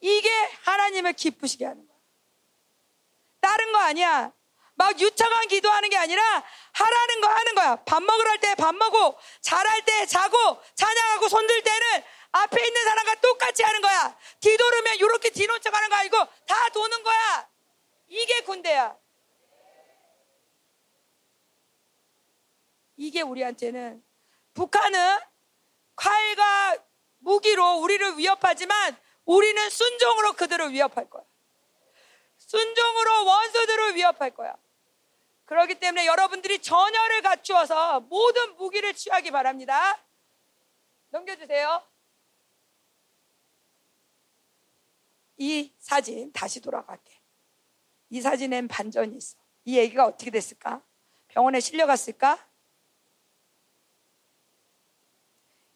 이게 0.00 0.30
하나님을 0.64 1.12
기쁘시게 1.14 1.64
하는 1.64 1.86
거야. 1.86 1.96
다른 3.40 3.72
거 3.72 3.78
아니야. 3.78 4.32
막 4.74 4.98
유창한 4.98 5.46
기도하는 5.48 5.90
게 5.90 5.96
아니라 5.98 6.22
하라는 6.72 7.20
거 7.20 7.28
하는 7.28 7.54
거야. 7.54 7.76
밥 7.84 8.02
먹으러 8.02 8.30
할 8.30 8.38
때 8.40 8.54
밥 8.54 8.74
먹고 8.74 9.18
잘할 9.42 9.82
때 9.84 10.06
자고 10.06 10.62
찬양하고 10.74 11.28
손들 11.28 11.62
때는 11.62 12.02
앞에 12.32 12.66
있는 12.66 12.84
사람과 12.84 13.14
똑같이 13.16 13.62
하는 13.62 13.82
거야. 13.82 14.16
뒤돌으면 14.40 14.96
이렇게 14.96 15.28
뒤놓쳐 15.30 15.70
가는 15.70 15.88
거 15.90 15.96
아니고 15.96 16.16
다 16.46 16.68
도는 16.70 17.02
거야. 17.02 17.48
이게 18.08 18.40
군대야. 18.40 18.96
이게 23.00 23.22
우리한테는 23.22 24.04
북한은 24.52 25.18
칼과 25.96 26.76
무기로 27.20 27.78
우리를 27.78 28.18
위협하지만 28.18 28.94
우리는 29.24 29.70
순종으로 29.70 30.34
그들을 30.34 30.70
위협할 30.72 31.08
거야. 31.08 31.24
순종으로 32.36 33.24
원수들을 33.24 33.94
위협할 33.94 34.34
거야. 34.34 34.54
그렇기 35.46 35.76
때문에 35.76 36.04
여러분들이 36.04 36.58
전열을 36.58 37.22
갖추어서 37.22 38.00
모든 38.00 38.54
무기를 38.56 38.92
취하기 38.92 39.30
바랍니다. 39.30 39.98
넘겨주세요. 41.08 41.82
이 45.38 45.72
사진 45.78 46.30
다시 46.32 46.60
돌아갈게. 46.60 47.18
이 48.10 48.20
사진엔 48.20 48.68
반전이 48.68 49.16
있어. 49.16 49.38
이 49.64 49.78
얘기가 49.78 50.04
어떻게 50.04 50.30
됐을까? 50.30 50.82
병원에 51.28 51.60
실려갔을까? 51.60 52.49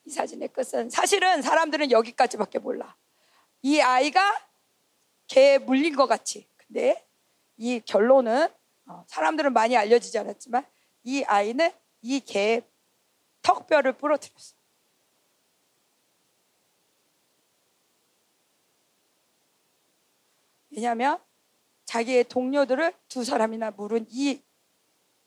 이 0.06 0.10
사진의 0.10 0.48
끝은 0.48 0.90
사실은 0.90 1.42
사람들은 1.42 1.90
여기까지밖에 1.90 2.58
몰라. 2.58 2.96
이 3.62 3.80
아이가 3.80 4.20
개에 5.26 5.58
물린 5.58 5.96
것 5.96 6.06
같이. 6.06 6.46
근데 6.56 7.06
이 7.56 7.80
결론은 7.80 8.48
어, 8.86 9.04
사람들은 9.08 9.52
많이 9.52 9.76
알려지지 9.76 10.18
않았지만 10.18 10.66
이 11.04 11.24
아이는 11.24 11.70
이 12.02 12.20
개의 12.20 12.62
턱뼈를 13.42 13.94
부러뜨렸어. 13.94 14.54
왜냐하면 20.70 21.18
자기의 21.84 22.24
동료들을 22.24 22.92
두 23.08 23.24
사람이나 23.24 23.70
물은 23.70 24.06
이, 24.10 24.42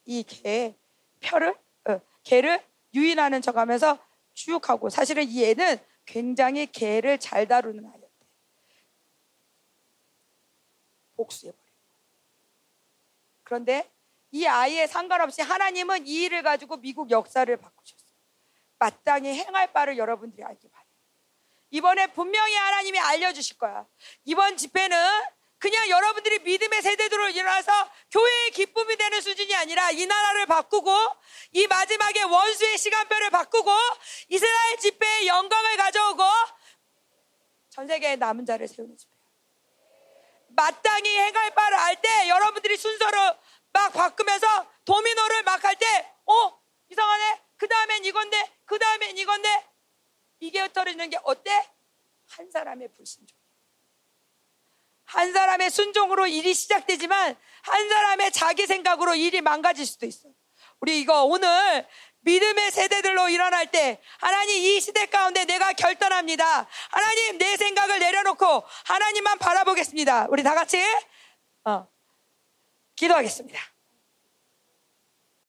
이 0.05 0.23
개의 0.23 0.75
뼈를, 1.19 1.55
어, 1.88 1.99
개를 2.23 2.61
유인하는 2.93 3.41
척 3.41 3.57
하면서 3.57 3.97
쭉 4.38 4.69
하고 4.69 4.88
사실은 4.91 5.27
이 5.27 5.43
애는 5.43 5.79
굉장히 6.05 6.67
개를 6.67 7.17
잘 7.17 7.47
다루는 7.47 7.83
아이였대. 7.83 8.07
복수해버려. 11.15 11.63
그런데 13.43 13.91
이 14.29 14.45
아이에 14.45 14.85
상관없이 14.85 15.41
하나님은 15.41 16.05
이 16.05 16.25
일을 16.25 16.43
가지고 16.43 16.77
미국 16.77 17.09
역사를 17.09 17.57
바꾸셨어요. 17.57 18.17
마땅히 18.77 19.33
행할 19.33 19.73
바를 19.73 19.97
여러분들이 19.97 20.43
알기 20.43 20.69
바래요. 20.69 20.88
이번에 21.71 22.05
분명히 22.07 22.53
하나님이 22.55 22.99
알려주실 22.99 23.57
거야. 23.57 23.88
이번 24.23 24.55
집회는 24.55 24.97
그냥 25.60 25.89
여러분들이 25.89 26.39
믿음의 26.39 26.82
세대들로 26.82 27.30
일어나서 27.30 27.72
교회의 28.12 28.51
기쁨이 28.51 28.95
되는 28.95 29.22
수준이 29.22 29.55
아니라 29.55 29.91
이 29.91 30.05
나라를 30.05 30.45
바꾸고 30.45 30.91
이 31.53 31.66
마지막에 31.68 32.22
원수의 32.24 32.78
시간표를 32.78 33.30
바꾸고 33.32 33.72
이스라엘 34.30 34.78
집회의 34.78 35.28
영광을 35.28 35.78
가져오고 35.78 36.24
전 37.70 37.88
세계에 37.88 38.16
남은 38.18 38.45
자를 38.45 38.68
세우는 38.68 38.97
집회. 38.97 39.16
마땅히 40.49 41.16
행할 41.18 41.51
바를 41.53 41.78
알 41.78 42.01
때 42.01 42.30
여러분들이 42.30 42.78
순서로 42.78 43.36
막 43.74 43.93
바꾸면서 43.93 44.72
도미노를 44.86 45.43
막 45.43 45.64
할 45.64 45.76
때, 45.76 45.86
어? 46.26 46.60
이상하네? 46.89 47.41
그 47.58 47.68
다음엔 47.68 48.05
이건데, 48.05 48.51
그 48.66 48.80
다음엔 48.80 49.18
이건데, 49.18 49.68
이게 50.39 50.62
흩어지는 50.62 51.10
게 51.10 51.20
어때? 51.24 51.51
한 52.30 52.49
사람의 52.49 52.89
불순종. 52.95 53.36
한 55.08 55.34
사람의 55.34 55.70
순종으로 55.70 56.28
일이 56.28 56.53
시작되지만 56.53 57.36
한 57.64 57.89
사람의 57.89 58.32
자기 58.32 58.66
생각으로 58.68 59.16
일이 59.16 59.41
망가질 59.41 59.86
수도 59.86 60.05
있어. 60.05 60.30
우리 60.80 60.99
이거 60.99 61.24
오늘 61.24 61.88
믿음의 62.22 62.72
세대들로 62.72 63.30
일어날 63.30 63.72
때 63.72 64.01
하나님 64.20 64.58
이 64.58 64.82
시대 64.82 65.05
가운데 65.05 65.45
내가 65.45 65.74
결단합니다. 65.74 66.68
하나님 66.89 67.38
내 67.38 67.55
생각을 67.55 67.99
내려놓고 67.99 68.64
하나님만 68.86 69.38
바라보겠습니다. 69.39 70.28
우리 70.30 70.43
다 70.43 70.53
같이 70.53 70.84
어, 71.64 71.88
기도하겠습니다. 72.95 73.60